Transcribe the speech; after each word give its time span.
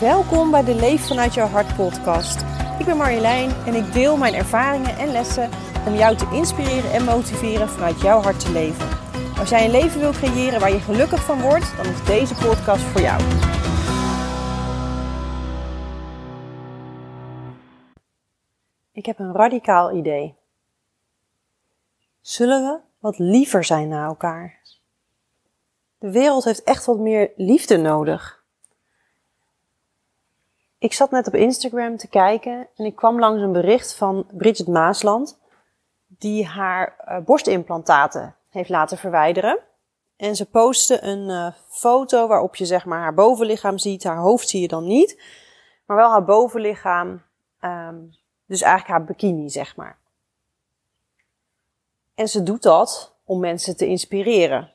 Welkom 0.00 0.50
bij 0.50 0.64
de 0.64 0.74
Leef 0.74 1.06
vanuit 1.06 1.34
jouw 1.34 1.46
hart 1.46 1.76
podcast. 1.76 2.40
Ik 2.78 2.86
ben 2.86 2.96
Marjolein 2.96 3.50
en 3.66 3.74
ik 3.74 3.92
deel 3.92 4.16
mijn 4.16 4.34
ervaringen 4.34 4.98
en 4.98 5.10
lessen 5.10 5.50
om 5.86 5.94
jou 5.94 6.16
te 6.16 6.30
inspireren 6.32 6.92
en 6.92 7.04
motiveren 7.04 7.68
vanuit 7.68 8.00
jouw 8.00 8.20
hart 8.20 8.40
te 8.40 8.52
leven. 8.52 8.88
Als 9.38 9.48
jij 9.48 9.64
een 9.64 9.70
leven 9.70 10.00
wil 10.00 10.12
creëren 10.12 10.60
waar 10.60 10.72
je 10.72 10.80
gelukkig 10.80 11.24
van 11.24 11.40
wordt, 11.40 11.76
dan 11.76 11.86
is 11.86 12.04
deze 12.04 12.34
podcast 12.34 12.82
voor 12.82 13.00
jou. 13.00 13.22
Ik 18.92 19.06
heb 19.06 19.18
een 19.18 19.32
radicaal 19.32 19.92
idee. 19.92 20.34
Zullen 22.20 22.64
we 22.64 22.80
wat 22.98 23.18
liever 23.18 23.64
zijn 23.64 23.88
naar 23.88 24.06
elkaar? 24.06 24.58
De 25.98 26.10
wereld 26.10 26.44
heeft 26.44 26.62
echt 26.62 26.84
wat 26.84 26.98
meer 26.98 27.32
liefde 27.36 27.76
nodig. 27.76 28.43
Ik 30.84 30.92
zat 30.92 31.10
net 31.10 31.26
op 31.26 31.34
Instagram 31.34 31.96
te 31.96 32.08
kijken 32.08 32.68
en 32.76 32.84
ik 32.84 32.96
kwam 32.96 33.18
langs 33.18 33.42
een 33.42 33.52
bericht 33.52 33.94
van 33.94 34.26
Bridget 34.32 34.66
Maasland, 34.66 35.38
die 36.06 36.46
haar 36.46 37.04
uh, 37.08 37.24
borstimplantaten 37.24 38.36
heeft 38.50 38.68
laten 38.68 38.98
verwijderen. 38.98 39.58
En 40.16 40.36
ze 40.36 40.50
postte 40.50 41.02
een 41.02 41.28
uh, 41.28 41.46
foto 41.68 42.26
waarop 42.26 42.56
je 42.56 42.64
zeg 42.64 42.84
maar 42.84 43.00
haar 43.00 43.14
bovenlichaam 43.14 43.78
ziet, 43.78 44.04
haar 44.04 44.16
hoofd 44.16 44.48
zie 44.48 44.60
je 44.60 44.68
dan 44.68 44.86
niet, 44.86 45.22
maar 45.86 45.96
wel 45.96 46.10
haar 46.10 46.24
bovenlichaam, 46.24 47.22
um, 47.60 48.10
dus 48.46 48.62
eigenlijk 48.62 48.90
haar 48.90 49.04
bikini 49.04 49.50
zeg 49.50 49.76
maar. 49.76 49.98
En 52.14 52.28
ze 52.28 52.42
doet 52.42 52.62
dat 52.62 53.16
om 53.24 53.40
mensen 53.40 53.76
te 53.76 53.86
inspireren, 53.86 54.72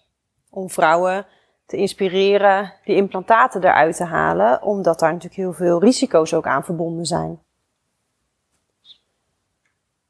om 0.49 0.69
vrouwen 0.69 1.27
te 1.69 1.77
inspireren 1.77 2.73
die 2.83 2.95
implantaten 2.95 3.63
eruit 3.63 3.95
te 3.95 4.03
halen, 4.03 4.61
omdat 4.61 4.99
daar 4.99 5.13
natuurlijk 5.13 5.41
heel 5.41 5.53
veel 5.53 5.79
risico's 5.79 6.33
ook 6.33 6.47
aan 6.47 6.63
verbonden 6.63 7.05
zijn. 7.05 7.39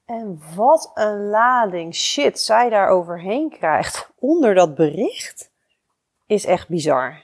En 0.06 0.42
wat 0.56 0.92
een 0.94 1.30
lading 1.30 1.96
shit 1.96 2.40
zij 2.40 2.70
daar 2.70 2.88
overheen 2.88 3.50
krijgt 3.50 4.10
onder 4.16 4.56
dat 4.56 4.76
bericht, 4.76 5.52
is 6.26 6.46
echt 6.46 6.68
bizar. 6.68 7.24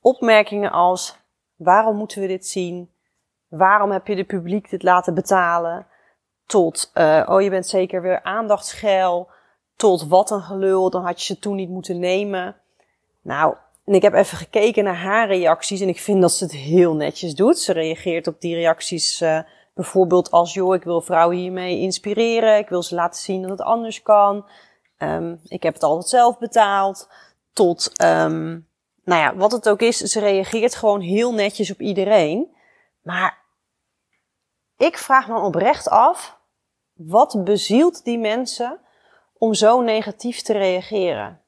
Opmerkingen 0.00 0.70
als: 0.70 1.18
waarom 1.56 1.96
moeten 1.96 2.20
we 2.20 2.26
dit 2.26 2.46
zien? 2.46 2.90
Waarom 3.48 3.90
heb 3.90 4.06
je 4.06 4.16
de 4.16 4.24
publiek 4.24 4.70
dit 4.70 4.82
laten 4.82 5.14
betalen? 5.14 5.86
Tot, 6.46 6.90
uh, 6.94 7.26
oh 7.28 7.42
je 7.42 7.50
bent 7.50 7.66
zeker 7.66 8.02
weer 8.02 8.22
aandachtsgeil. 8.22 9.28
Tot 9.76 10.08
wat 10.08 10.30
een 10.30 10.42
gelul, 10.42 10.90
dan 10.90 11.04
had 11.04 11.20
je 11.22 11.34
ze 11.34 11.40
toen 11.40 11.56
niet 11.56 11.68
moeten 11.68 11.98
nemen. 11.98 12.56
Nou, 13.22 13.54
en 13.84 13.94
ik 13.94 14.02
heb 14.02 14.14
even 14.14 14.38
gekeken 14.38 14.84
naar 14.84 14.96
haar 14.96 15.28
reacties 15.28 15.80
en 15.80 15.88
ik 15.88 16.00
vind 16.00 16.20
dat 16.20 16.32
ze 16.32 16.44
het 16.44 16.52
heel 16.52 16.94
netjes 16.94 17.34
doet. 17.34 17.58
Ze 17.58 17.72
reageert 17.72 18.26
op 18.26 18.40
die 18.40 18.54
reacties 18.54 19.20
uh, 19.20 19.40
bijvoorbeeld 19.74 20.30
als, 20.30 20.54
joh, 20.54 20.74
ik 20.74 20.82
wil 20.82 21.00
vrouwen 21.00 21.36
hiermee 21.36 21.78
inspireren. 21.78 22.58
Ik 22.58 22.68
wil 22.68 22.82
ze 22.82 22.94
laten 22.94 23.20
zien 23.20 23.42
dat 23.42 23.50
het 23.50 23.60
anders 23.60 24.02
kan. 24.02 24.48
Um, 24.98 25.40
ik 25.44 25.62
heb 25.62 25.74
het 25.74 25.82
altijd 25.82 26.08
zelf 26.08 26.38
betaald. 26.38 27.08
Tot, 27.52 28.02
um, 28.02 28.68
nou 29.04 29.20
ja, 29.20 29.36
wat 29.36 29.52
het 29.52 29.68
ook 29.68 29.80
is, 29.80 29.98
ze 29.98 30.20
reageert 30.20 30.74
gewoon 30.74 31.00
heel 31.00 31.32
netjes 31.32 31.70
op 31.70 31.80
iedereen. 31.80 32.56
Maar 33.02 33.44
ik 34.76 34.98
vraag 34.98 35.28
me 35.28 35.40
oprecht 35.40 35.88
af, 35.88 36.38
wat 36.92 37.44
bezielt 37.44 38.04
die 38.04 38.18
mensen 38.18 38.80
om 39.38 39.54
zo 39.54 39.80
negatief 39.80 40.42
te 40.42 40.52
reageren? 40.52 41.40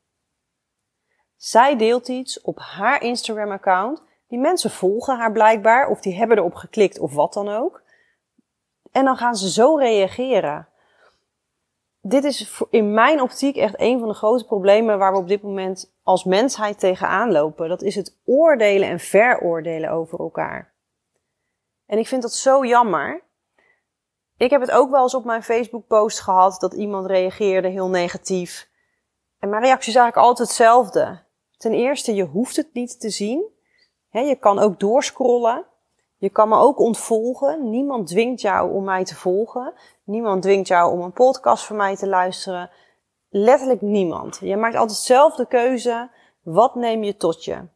Zij 1.41 1.77
deelt 1.77 2.09
iets 2.09 2.41
op 2.41 2.59
haar 2.59 3.03
Instagram-account. 3.03 4.03
Die 4.29 4.39
mensen 4.39 4.71
volgen 4.71 5.17
haar 5.19 5.33
blijkbaar, 5.33 5.89
of 5.89 6.01
die 6.01 6.15
hebben 6.15 6.37
erop 6.37 6.55
geklikt, 6.55 6.99
of 6.99 7.15
wat 7.15 7.33
dan 7.33 7.49
ook. 7.49 7.83
En 8.93 9.05
dan 9.05 9.17
gaan 9.17 9.37
ze 9.37 9.51
zo 9.51 9.77
reageren. 9.77 10.69
Dit 12.01 12.25
is 12.25 12.63
in 12.71 12.95
mijn 12.95 13.21
optiek 13.21 13.57
echt 13.57 13.75
een 13.77 13.99
van 13.99 14.09
de 14.09 14.15
grote 14.15 14.45
problemen 14.45 14.99
waar 14.99 15.13
we 15.13 15.19
op 15.19 15.29
dit 15.29 15.43
moment 15.43 15.93
als 16.03 16.25
mensheid 16.25 16.79
tegenaan 16.79 17.33
lopen. 17.33 17.69
Dat 17.69 17.83
is 17.83 17.95
het 17.95 18.17
oordelen 18.25 18.89
en 18.89 19.01
veroordelen 19.01 19.91
over 19.91 20.19
elkaar. 20.19 20.73
En 21.87 21.99
ik 21.99 22.09
vind 22.09 22.23
dat 22.23 22.35
zo 22.35 22.65
jammer. 22.65 23.23
Ik 24.37 24.51
heb 24.51 24.61
het 24.61 24.71
ook 24.71 24.91
wel 24.91 25.03
eens 25.03 25.15
op 25.15 25.25
mijn 25.25 25.43
Facebook-post 25.43 26.21
gehad 26.21 26.61
dat 26.61 26.75
iemand 26.75 27.07
reageerde 27.07 27.69
heel 27.69 27.89
negatief. 27.89 28.69
En 29.39 29.49
mijn 29.49 29.63
reactie 29.63 29.91
is 29.91 29.99
eigenlijk 29.99 30.27
altijd 30.27 30.49
hetzelfde. 30.49 31.29
Ten 31.61 31.73
eerste, 31.73 32.15
je 32.15 32.25
hoeft 32.25 32.57
het 32.57 32.73
niet 32.73 33.01
te 33.01 33.11
zien. 33.11 33.45
je 34.11 34.37
kan 34.41 34.59
ook 34.59 34.81
doorscrollen. 34.81 35.67
Je 36.17 36.31
kan 36.31 36.49
me 36.49 36.57
ook 36.57 36.79
ontvolgen. 36.79 37.71
Niemand 37.71 38.07
dwingt 38.07 38.41
jou 38.41 38.73
om 38.73 38.85
mij 38.85 39.05
te 39.05 39.15
volgen. 39.15 39.73
Niemand 40.05 40.43
dwingt 40.43 40.69
jou 40.69 40.93
om 40.93 41.01
een 41.01 41.13
podcast 41.13 41.65
van 41.65 41.77
mij 41.77 41.97
te 41.97 42.09
luisteren. 42.09 42.71
Letterlijk 43.29 43.81
niemand. 43.81 44.39
Je 44.43 44.57
maakt 44.57 44.75
altijd 44.75 44.99
zelf 44.99 45.35
de 45.35 45.47
keuze. 45.47 46.11
Wat 46.43 46.75
neem 46.75 47.03
je 47.03 47.17
tot 47.17 47.45
je? 47.45 47.69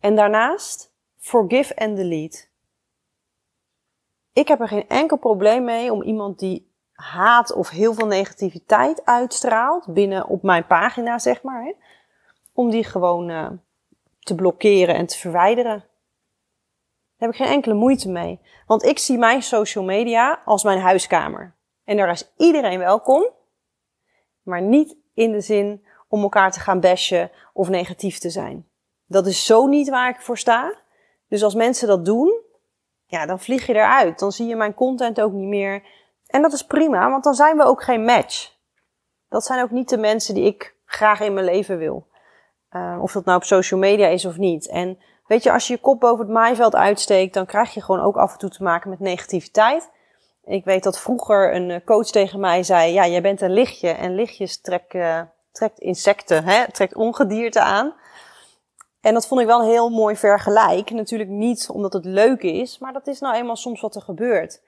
En 0.00 0.16
daarnaast, 0.16 0.92
forgive 1.16 1.76
and 1.76 1.96
delete. 1.96 2.46
Ik 4.32 4.48
heb 4.48 4.60
er 4.60 4.68
geen 4.68 4.88
enkel 4.88 5.16
probleem 5.16 5.64
mee 5.64 5.92
om 5.92 6.02
iemand 6.02 6.38
die 6.38 6.72
haat 6.92 7.52
of 7.52 7.70
heel 7.70 7.94
veel 7.94 8.06
negativiteit 8.06 9.04
uitstraalt 9.04 9.86
binnen 9.86 10.26
op 10.26 10.42
mijn 10.42 10.66
pagina, 10.66 11.18
zeg 11.18 11.42
maar. 11.42 11.62
Hè, 11.62 11.72
om 12.56 12.70
die 12.70 12.84
gewoon 12.84 13.30
uh, 13.30 13.50
te 14.20 14.34
blokkeren 14.34 14.94
en 14.94 15.06
te 15.06 15.18
verwijderen. 15.18 15.84
Daar 17.16 17.28
heb 17.28 17.30
ik 17.30 17.36
geen 17.36 17.54
enkele 17.54 17.74
moeite 17.74 18.08
mee. 18.08 18.40
Want 18.66 18.84
ik 18.84 18.98
zie 18.98 19.18
mijn 19.18 19.42
social 19.42 19.84
media 19.84 20.42
als 20.44 20.62
mijn 20.62 20.78
huiskamer. 20.78 21.54
En 21.84 21.96
daar 21.96 22.10
is 22.10 22.32
iedereen 22.36 22.78
welkom. 22.78 23.30
Maar 24.42 24.62
niet 24.62 24.96
in 25.14 25.32
de 25.32 25.40
zin 25.40 25.86
om 26.08 26.22
elkaar 26.22 26.52
te 26.52 26.60
gaan 26.60 26.80
bashen 26.80 27.30
of 27.52 27.68
negatief 27.68 28.18
te 28.18 28.30
zijn. 28.30 28.68
Dat 29.06 29.26
is 29.26 29.46
zo 29.46 29.66
niet 29.66 29.88
waar 29.88 30.08
ik 30.08 30.20
voor 30.20 30.38
sta. 30.38 30.74
Dus 31.28 31.42
als 31.42 31.54
mensen 31.54 31.88
dat 31.88 32.04
doen, 32.04 32.40
ja, 33.06 33.26
dan 33.26 33.40
vlieg 33.40 33.66
je 33.66 33.74
eruit. 33.74 34.18
Dan 34.18 34.32
zie 34.32 34.46
je 34.46 34.56
mijn 34.56 34.74
content 34.74 35.20
ook 35.20 35.32
niet 35.32 35.48
meer. 35.48 35.82
En 36.26 36.42
dat 36.42 36.52
is 36.52 36.66
prima, 36.66 37.10
want 37.10 37.24
dan 37.24 37.34
zijn 37.34 37.56
we 37.56 37.64
ook 37.64 37.82
geen 37.82 38.04
match. 38.04 38.52
Dat 39.28 39.44
zijn 39.44 39.62
ook 39.62 39.70
niet 39.70 39.88
de 39.88 39.98
mensen 39.98 40.34
die 40.34 40.44
ik 40.44 40.74
graag 40.84 41.20
in 41.20 41.34
mijn 41.34 41.46
leven 41.46 41.78
wil. 41.78 42.06
Uh, 42.76 43.02
of 43.02 43.12
dat 43.12 43.24
nou 43.24 43.36
op 43.36 43.44
social 43.44 43.80
media 43.80 44.06
is 44.06 44.24
of 44.24 44.36
niet. 44.36 44.68
En 44.68 44.98
weet 45.26 45.42
je, 45.42 45.52
als 45.52 45.66
je 45.66 45.72
je 45.72 45.80
kop 45.80 46.00
boven 46.00 46.24
het 46.24 46.34
maaiveld 46.34 46.74
uitsteekt, 46.74 47.34
dan 47.34 47.46
krijg 47.46 47.74
je 47.74 47.82
gewoon 47.82 48.00
ook 48.00 48.16
af 48.16 48.32
en 48.32 48.38
toe 48.38 48.50
te 48.50 48.62
maken 48.62 48.90
met 48.90 49.00
negativiteit. 49.00 49.90
Ik 50.44 50.64
weet 50.64 50.82
dat 50.82 51.00
vroeger 51.00 51.54
een 51.54 51.70
eh, 51.70 51.84
coach 51.84 52.06
tegen 52.06 52.40
mij 52.40 52.62
zei: 52.62 52.92
Ja, 52.92 53.06
jij 53.06 53.22
bent 53.22 53.40
een 53.40 53.52
lichtje 53.52 53.88
en 53.88 54.14
lichtjes 54.14 54.60
trekt, 54.60 54.94
uh, 54.94 55.20
trekt 55.52 55.78
insecten, 55.78 56.44
hè? 56.44 56.72
trekt 56.72 56.94
ongedierte 56.94 57.60
aan. 57.60 57.94
En 59.00 59.14
dat 59.14 59.26
vond 59.26 59.40
ik 59.40 59.46
wel 59.46 59.60
een 59.60 59.70
heel 59.70 59.90
mooi 59.90 60.16
vergelijk. 60.16 60.90
Natuurlijk 60.90 61.30
niet 61.30 61.68
omdat 61.70 61.92
het 61.92 62.04
leuk 62.04 62.42
is, 62.42 62.78
maar 62.78 62.92
dat 62.92 63.06
is 63.06 63.20
nou 63.20 63.34
eenmaal 63.34 63.56
soms 63.56 63.80
wat 63.80 63.94
er 63.94 64.02
gebeurt. 64.02 64.62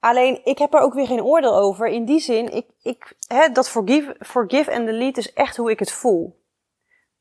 Alleen, 0.00 0.40
ik 0.44 0.58
heb 0.58 0.74
er 0.74 0.80
ook 0.80 0.94
weer 0.94 1.06
geen 1.06 1.22
oordeel 1.22 1.56
over. 1.56 1.86
In 1.86 2.04
die 2.04 2.20
zin, 2.20 2.52
ik, 2.52 2.66
ik, 2.82 3.16
hè, 3.26 3.48
dat 3.48 3.70
forgive, 3.70 4.16
forgive 4.18 4.74
and 4.74 4.86
delete 4.86 5.20
is 5.20 5.32
echt 5.32 5.56
hoe 5.56 5.70
ik 5.70 5.78
het 5.78 5.92
voel 5.92 6.41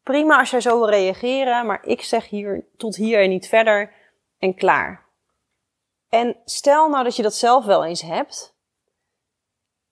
prima 0.03 0.39
als 0.39 0.49
jij 0.49 0.61
zo 0.61 0.77
wil 0.77 0.89
reageren, 0.89 1.65
maar 1.65 1.85
ik 1.85 2.01
zeg 2.01 2.29
hier 2.29 2.65
tot 2.77 2.95
hier 2.95 3.21
en 3.21 3.29
niet 3.29 3.47
verder 3.47 3.93
en 4.39 4.55
klaar. 4.55 5.09
En 6.09 6.37
stel 6.45 6.89
nou 6.89 7.03
dat 7.03 7.15
je 7.15 7.23
dat 7.23 7.35
zelf 7.35 7.65
wel 7.65 7.85
eens 7.85 8.01
hebt. 8.01 8.55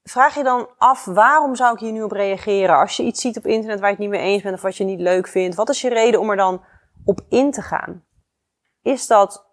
Vraag 0.03 0.35
je 0.35 0.43
dan 0.43 0.69
af, 0.77 1.05
waarom 1.05 1.55
zou 1.55 1.73
ik 1.73 1.79
hier 1.79 1.91
nu 1.91 2.03
op 2.03 2.11
reageren? 2.11 2.77
Als 2.77 2.97
je 2.97 3.03
iets 3.03 3.21
ziet 3.21 3.37
op 3.37 3.45
internet 3.45 3.79
waar 3.79 3.89
je 3.89 3.95
het 3.95 4.03
niet 4.03 4.19
mee 4.19 4.31
eens 4.31 4.43
bent 4.43 4.55
of 4.55 4.61
wat 4.61 4.77
je 4.77 4.83
niet 4.83 4.99
leuk 4.99 5.27
vindt, 5.27 5.55
wat 5.55 5.69
is 5.69 5.81
je 5.81 5.89
reden 5.89 6.19
om 6.19 6.29
er 6.29 6.35
dan 6.35 6.63
op 7.05 7.21
in 7.29 7.51
te 7.51 7.61
gaan? 7.61 8.03
Is 8.81 9.07
dat, 9.07 9.45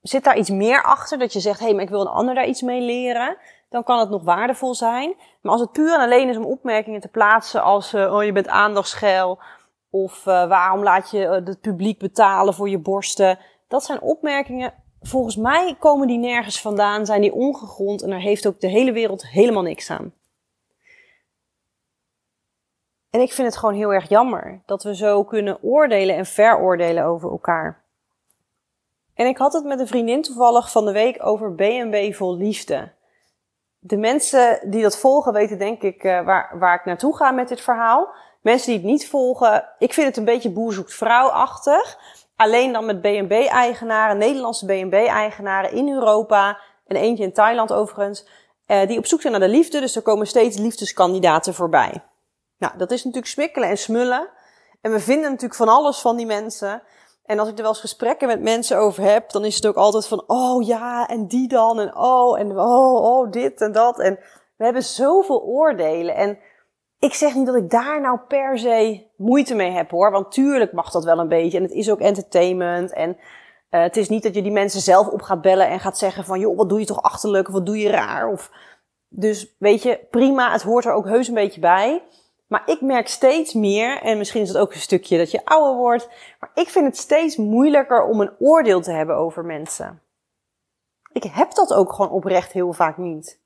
zit 0.00 0.24
daar 0.24 0.36
iets 0.36 0.50
meer 0.50 0.82
achter 0.82 1.18
dat 1.18 1.32
je 1.32 1.40
zegt, 1.40 1.58
hé, 1.58 1.64
hey, 1.64 1.74
maar 1.74 1.84
ik 1.84 1.90
wil 1.90 2.00
een 2.00 2.06
ander 2.06 2.34
daar 2.34 2.46
iets 2.46 2.62
mee 2.62 2.80
leren? 2.80 3.36
Dan 3.68 3.84
kan 3.84 3.98
het 3.98 4.10
nog 4.10 4.22
waardevol 4.22 4.74
zijn. 4.74 5.14
Maar 5.40 5.52
als 5.52 5.60
het 5.60 5.72
puur 5.72 5.94
en 5.94 6.00
alleen 6.00 6.28
is 6.28 6.36
om 6.36 6.44
opmerkingen 6.44 7.00
te 7.00 7.08
plaatsen 7.08 7.62
als, 7.62 7.94
uh, 7.94 8.14
oh, 8.14 8.24
je 8.24 8.32
bent 8.32 8.48
aandachtsgeil 8.48 9.38
of 10.02 10.26
uh, 10.26 10.48
waarom 10.48 10.82
laat 10.82 11.10
je 11.10 11.18
uh, 11.18 11.30
het 11.30 11.60
publiek 11.60 11.98
betalen 11.98 12.54
voor 12.54 12.68
je 12.68 12.78
borsten? 12.78 13.38
Dat 13.68 13.84
zijn 13.84 14.00
opmerkingen. 14.00 14.74
Volgens 15.00 15.36
mij 15.36 15.76
komen 15.78 16.06
die 16.06 16.18
nergens 16.18 16.60
vandaan, 16.60 17.06
zijn 17.06 17.20
die 17.20 17.34
ongegrond 17.34 18.02
en 18.02 18.10
daar 18.10 18.20
heeft 18.20 18.46
ook 18.46 18.60
de 18.60 18.68
hele 18.68 18.92
wereld 18.92 19.28
helemaal 19.28 19.62
niks 19.62 19.90
aan. 19.90 20.12
En 23.10 23.20
ik 23.20 23.32
vind 23.32 23.48
het 23.48 23.56
gewoon 23.56 23.74
heel 23.74 23.92
erg 23.92 24.08
jammer 24.08 24.62
dat 24.66 24.82
we 24.82 24.96
zo 24.96 25.24
kunnen 25.24 25.62
oordelen 25.62 26.16
en 26.16 26.26
veroordelen 26.26 27.04
over 27.04 27.30
elkaar. 27.30 27.84
En 29.14 29.26
ik 29.26 29.38
had 29.38 29.52
het 29.52 29.64
met 29.64 29.80
een 29.80 29.86
vriendin 29.86 30.22
toevallig 30.22 30.70
van 30.70 30.84
de 30.84 30.92
week 30.92 31.26
over 31.26 31.54
BNB 31.54 32.14
vol 32.14 32.36
liefde. 32.36 32.92
De 33.78 33.96
mensen 33.96 34.70
die 34.70 34.82
dat 34.82 34.98
volgen 34.98 35.32
weten 35.32 35.58
denk 35.58 35.82
ik 35.82 36.04
uh, 36.04 36.24
waar, 36.24 36.58
waar 36.58 36.74
ik 36.74 36.84
naartoe 36.84 37.16
ga 37.16 37.30
met 37.30 37.48
dit 37.48 37.60
verhaal. 37.60 38.14
Mensen 38.46 38.66
die 38.66 38.76
het 38.76 38.86
niet 38.86 39.08
volgen, 39.08 39.68
ik 39.78 39.92
vind 39.92 40.06
het 40.06 40.16
een 40.16 40.24
beetje 40.24 40.50
boer 40.50 40.72
zoekt 40.72 40.94
vrouw-achtig. 40.94 41.98
alleen 42.36 42.72
dan 42.72 42.84
met 42.84 43.00
B&B-eigenaren, 43.00 44.18
Nederlandse 44.18 44.66
B&B-eigenaren 44.66 45.72
in 45.72 45.88
Europa 45.88 46.58
en 46.86 46.96
eentje 46.96 47.24
in 47.24 47.32
Thailand 47.32 47.72
overigens, 47.72 48.26
uh, 48.66 48.86
die 48.86 48.98
op 48.98 49.06
zoek 49.06 49.20
zijn 49.20 49.32
naar 49.32 49.48
de 49.48 49.54
liefde. 49.54 49.80
Dus 49.80 49.96
er 49.96 50.02
komen 50.02 50.26
steeds 50.26 50.56
liefdeskandidaten 50.56 51.54
voorbij. 51.54 52.04
Nou, 52.58 52.76
dat 52.76 52.90
is 52.90 53.04
natuurlijk 53.04 53.32
smikkelen 53.32 53.68
en 53.68 53.78
smullen. 53.78 54.28
En 54.80 54.92
we 54.92 55.00
vinden 55.00 55.30
natuurlijk 55.30 55.54
van 55.54 55.68
alles 55.68 55.98
van 55.98 56.16
die 56.16 56.26
mensen. 56.26 56.82
En 57.24 57.38
als 57.38 57.48
ik 57.48 57.56
er 57.56 57.62
wel 57.62 57.70
eens 57.70 57.80
gesprekken 57.80 58.28
met 58.28 58.40
mensen 58.40 58.78
over 58.78 59.02
heb, 59.02 59.30
dan 59.30 59.44
is 59.44 59.54
het 59.54 59.66
ook 59.66 59.76
altijd 59.76 60.06
van, 60.06 60.24
oh 60.26 60.66
ja, 60.66 61.06
en 61.08 61.26
die 61.26 61.48
dan, 61.48 61.80
en 61.80 61.96
oh, 61.96 62.40
en 62.40 62.58
oh, 62.58 63.02
oh, 63.02 63.30
dit 63.30 63.60
en 63.60 63.72
dat. 63.72 64.00
En 64.00 64.18
we 64.56 64.64
hebben 64.64 64.82
zoveel 64.82 65.42
oordelen. 65.42 66.14
En 66.14 66.38
ik 67.06 67.14
zeg 67.14 67.34
niet 67.34 67.46
dat 67.46 67.56
ik 67.56 67.70
daar 67.70 68.00
nou 68.00 68.18
per 68.28 68.58
se 68.58 69.06
moeite 69.16 69.54
mee 69.54 69.70
heb 69.70 69.90
hoor. 69.90 70.10
Want 70.10 70.32
tuurlijk 70.32 70.72
mag 70.72 70.90
dat 70.90 71.04
wel 71.04 71.18
een 71.18 71.28
beetje. 71.28 71.56
En 71.56 71.62
het 71.62 71.72
is 71.72 71.90
ook 71.90 72.00
entertainment. 72.00 72.92
En 72.92 73.10
uh, 73.70 73.82
het 73.82 73.96
is 73.96 74.08
niet 74.08 74.22
dat 74.22 74.34
je 74.34 74.42
die 74.42 74.52
mensen 74.52 74.80
zelf 74.80 75.08
op 75.08 75.22
gaat 75.22 75.40
bellen 75.40 75.68
en 75.68 75.80
gaat 75.80 75.98
zeggen 75.98 76.24
van, 76.24 76.40
joh, 76.40 76.56
wat 76.56 76.68
doe 76.68 76.80
je 76.80 76.86
toch 76.86 77.02
achterlijk? 77.02 77.48
Wat 77.48 77.66
doe 77.66 77.78
je 77.78 77.90
raar? 77.90 78.28
Of, 78.28 78.50
dus 79.08 79.54
weet 79.58 79.82
je, 79.82 80.06
prima, 80.10 80.52
het 80.52 80.62
hoort 80.62 80.84
er 80.84 80.92
ook 80.92 81.06
heus 81.06 81.28
een 81.28 81.34
beetje 81.34 81.60
bij. 81.60 82.02
Maar 82.46 82.62
ik 82.66 82.80
merk 82.80 83.08
steeds 83.08 83.52
meer, 83.52 84.00
en 84.02 84.18
misschien 84.18 84.42
is 84.42 84.48
het 84.48 84.58
ook 84.58 84.74
een 84.74 84.80
stukje 84.80 85.18
dat 85.18 85.30
je 85.30 85.44
ouder 85.44 85.76
wordt, 85.76 86.08
maar 86.40 86.50
ik 86.54 86.68
vind 86.68 86.86
het 86.86 86.96
steeds 86.96 87.36
moeilijker 87.36 88.04
om 88.04 88.20
een 88.20 88.30
oordeel 88.38 88.80
te 88.80 88.92
hebben 88.92 89.16
over 89.16 89.44
mensen. 89.44 90.02
Ik 91.12 91.22
heb 91.22 91.54
dat 91.54 91.74
ook 91.74 91.92
gewoon 91.92 92.10
oprecht 92.10 92.52
heel 92.52 92.72
vaak 92.72 92.96
niet. 92.96 93.40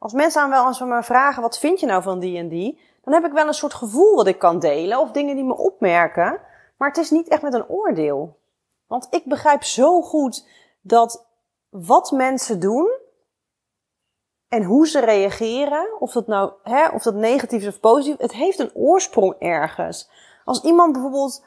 Als 0.00 0.12
mensen 0.12 0.42
aan 0.42 0.50
wel 0.50 0.64
als 0.64 0.78
we 0.78 0.84
me 0.84 1.02
vragen, 1.02 1.42
wat 1.42 1.58
vind 1.58 1.80
je 1.80 1.86
nou 1.86 2.02
van 2.02 2.18
die 2.18 2.38
en 2.38 2.48
die? 2.48 2.80
Dan 3.04 3.14
heb 3.14 3.24
ik 3.24 3.32
wel 3.32 3.46
een 3.46 3.54
soort 3.54 3.74
gevoel 3.74 4.14
wat 4.14 4.26
ik 4.26 4.38
kan 4.38 4.58
delen 4.58 4.98
of 4.98 5.10
dingen 5.10 5.34
die 5.34 5.44
me 5.44 5.56
opmerken. 5.56 6.40
Maar 6.76 6.88
het 6.88 6.96
is 6.96 7.10
niet 7.10 7.28
echt 7.28 7.42
met 7.42 7.54
een 7.54 7.68
oordeel. 7.68 8.38
Want 8.86 9.06
ik 9.10 9.24
begrijp 9.24 9.62
zo 9.62 10.02
goed 10.02 10.48
dat 10.80 11.26
wat 11.68 12.10
mensen 12.10 12.60
doen 12.60 12.90
en 14.48 14.62
hoe 14.62 14.88
ze 14.88 15.00
reageren, 15.00 16.00
of 16.00 16.12
dat 16.12 16.26
nou, 16.26 16.52
hè, 16.62 16.88
of 16.88 17.02
dat 17.02 17.14
negatief 17.14 17.62
is 17.62 17.68
of 17.68 17.80
positief, 17.80 18.18
het 18.18 18.32
heeft 18.32 18.58
een 18.58 18.74
oorsprong 18.74 19.34
ergens. 19.38 20.10
Als 20.44 20.62
iemand 20.62 20.92
bijvoorbeeld 20.92 21.44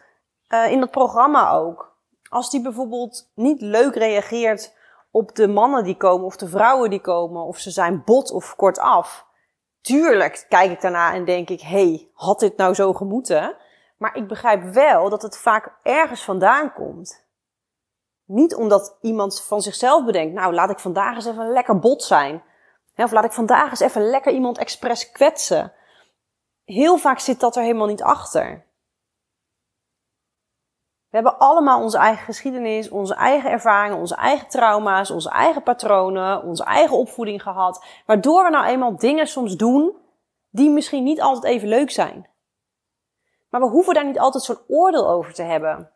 uh, 0.49 0.71
in 0.71 0.79
dat 0.79 0.91
programma 0.91 1.51
ook, 1.51 1.95
als 2.29 2.49
die 2.49 2.61
bijvoorbeeld 2.61 3.31
niet 3.35 3.61
leuk 3.61 3.95
reageert 3.95 4.73
op 5.15 5.35
de 5.35 5.47
mannen 5.47 5.83
die 5.83 5.97
komen 5.97 6.25
of 6.25 6.35
de 6.35 6.47
vrouwen 6.47 6.89
die 6.89 7.01
komen, 7.01 7.43
of 7.43 7.57
ze 7.57 7.71
zijn 7.71 8.03
bot 8.03 8.31
of 8.31 8.55
kortaf. 8.55 9.25
Tuurlijk 9.81 10.45
kijk 10.49 10.71
ik 10.71 10.81
daarna 10.81 11.13
en 11.13 11.25
denk 11.25 11.49
ik, 11.49 11.61
hey, 11.61 12.09
had 12.13 12.39
dit 12.39 12.57
nou 12.57 12.73
zo 12.73 12.93
gemoeten? 12.93 13.55
Maar 13.97 14.15
ik 14.15 14.27
begrijp 14.27 14.63
wel 14.63 15.09
dat 15.09 15.21
het 15.21 15.37
vaak 15.37 15.75
ergens 15.83 16.23
vandaan 16.23 16.73
komt. 16.73 17.25
Niet 18.25 18.55
omdat 18.55 18.97
iemand 19.01 19.41
van 19.41 19.61
zichzelf 19.61 20.05
bedenkt, 20.05 20.33
nou 20.33 20.53
laat 20.53 20.69
ik 20.69 20.79
vandaag 20.79 21.15
eens 21.15 21.25
even 21.25 21.51
lekker 21.51 21.79
bot 21.79 22.03
zijn. 22.03 22.43
Of 22.95 23.11
laat 23.11 23.25
ik 23.25 23.31
vandaag 23.31 23.69
eens 23.69 23.79
even 23.79 24.09
lekker 24.09 24.31
iemand 24.31 24.57
expres 24.57 25.11
kwetsen. 25.11 25.73
Heel 26.63 26.97
vaak 26.97 27.19
zit 27.19 27.39
dat 27.39 27.55
er 27.55 27.63
helemaal 27.63 27.87
niet 27.87 28.03
achter. 28.03 28.65
We 31.13 31.19
hebben 31.19 31.39
allemaal 31.39 31.81
onze 31.81 31.97
eigen 31.97 32.25
geschiedenis, 32.25 32.89
onze 32.89 33.13
eigen 33.13 33.51
ervaringen, 33.51 33.97
onze 33.97 34.15
eigen 34.15 34.47
trauma's, 34.47 35.11
onze 35.11 35.29
eigen 35.29 35.63
patronen, 35.63 36.43
onze 36.43 36.63
eigen 36.63 36.97
opvoeding 36.97 37.41
gehad. 37.41 37.85
Waardoor 38.05 38.43
we 38.43 38.49
nou 38.49 38.65
eenmaal 38.65 38.95
dingen 38.95 39.27
soms 39.27 39.55
doen 39.55 39.97
die 40.49 40.69
misschien 40.69 41.03
niet 41.03 41.21
altijd 41.21 41.53
even 41.53 41.67
leuk 41.67 41.91
zijn. 41.91 42.29
Maar 43.49 43.61
we 43.61 43.67
hoeven 43.67 43.93
daar 43.93 44.05
niet 44.05 44.19
altijd 44.19 44.43
zo'n 44.43 44.59
oordeel 44.67 45.09
over 45.09 45.33
te 45.33 45.43
hebben. 45.43 45.91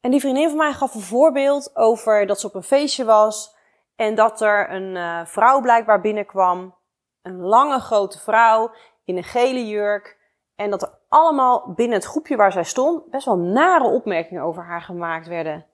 En 0.00 0.10
die 0.10 0.20
vriendin 0.20 0.48
van 0.48 0.58
mij 0.58 0.72
gaf 0.72 0.94
een 0.94 1.00
voorbeeld 1.00 1.76
over 1.76 2.26
dat 2.26 2.40
ze 2.40 2.46
op 2.46 2.54
een 2.54 2.62
feestje 2.62 3.04
was 3.04 3.56
en 3.96 4.14
dat 4.14 4.40
er 4.40 4.70
een 4.70 4.96
uh, 4.96 5.26
vrouw 5.26 5.60
blijkbaar 5.60 6.00
binnenkwam. 6.00 6.74
Een 7.22 7.40
lange 7.40 7.80
grote 7.80 8.18
vrouw 8.18 8.74
in 9.04 9.16
een 9.16 9.24
gele 9.24 9.66
jurk. 9.66 10.19
En 10.60 10.70
dat 10.70 10.82
er 10.82 10.98
allemaal 11.08 11.72
binnen 11.76 11.96
het 11.96 12.06
groepje 12.06 12.36
waar 12.36 12.52
zij 12.52 12.64
stond 12.64 13.10
best 13.10 13.24
wel 13.24 13.36
nare 13.36 13.84
opmerkingen 13.84 14.42
over 14.42 14.64
haar 14.64 14.82
gemaakt 14.82 15.26
werden. 15.26 15.66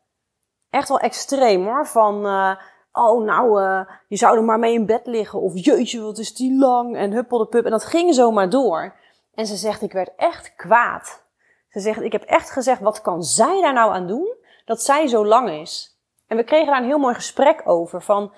Echt 0.70 0.88
wel 0.88 0.98
extreem 0.98 1.64
hoor. 1.64 1.86
Van, 1.86 2.26
uh, 2.26 2.56
oh 2.92 3.24
nou, 3.24 3.62
uh, 3.62 3.80
je 4.08 4.16
zou 4.16 4.36
er 4.36 4.44
maar 4.44 4.58
mee 4.58 4.74
in 4.74 4.86
bed 4.86 5.06
liggen. 5.06 5.40
Of 5.40 5.52
jeetje, 5.54 6.00
wat 6.00 6.18
is 6.18 6.34
die 6.34 6.58
lang. 6.58 6.96
En 6.96 7.12
huppel 7.12 7.38
de 7.38 7.46
pup. 7.46 7.64
En 7.64 7.70
dat 7.70 7.84
ging 7.84 8.14
zomaar 8.14 8.50
door. 8.50 8.94
En 9.34 9.46
ze 9.46 9.56
zegt, 9.56 9.82
ik 9.82 9.92
werd 9.92 10.14
echt 10.16 10.54
kwaad. 10.54 11.24
Ze 11.68 11.80
zegt, 11.80 12.00
ik 12.00 12.12
heb 12.12 12.22
echt 12.22 12.50
gezegd, 12.50 12.80
wat 12.80 13.00
kan 13.00 13.22
zij 13.22 13.60
daar 13.60 13.72
nou 13.72 13.92
aan 13.92 14.06
doen 14.06 14.34
dat 14.64 14.82
zij 14.82 15.06
zo 15.06 15.26
lang 15.26 15.50
is? 15.50 16.00
En 16.26 16.36
we 16.36 16.44
kregen 16.44 16.66
daar 16.66 16.80
een 16.80 16.88
heel 16.88 16.98
mooi 16.98 17.14
gesprek 17.14 17.62
over 17.64 18.02
van 18.02 18.32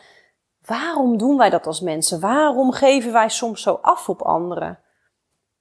waarom 0.67 1.19
doen 1.19 1.37
wij 1.37 1.51
dat 1.51 1.67
als 1.67 1.81
mensen? 1.81 2.21
Waarom 2.21 2.73
geven 2.73 3.13
wij 3.13 3.29
soms 3.29 3.63
zo 3.63 3.79
af 3.83 4.09
op 4.09 4.23
anderen? 4.23 4.79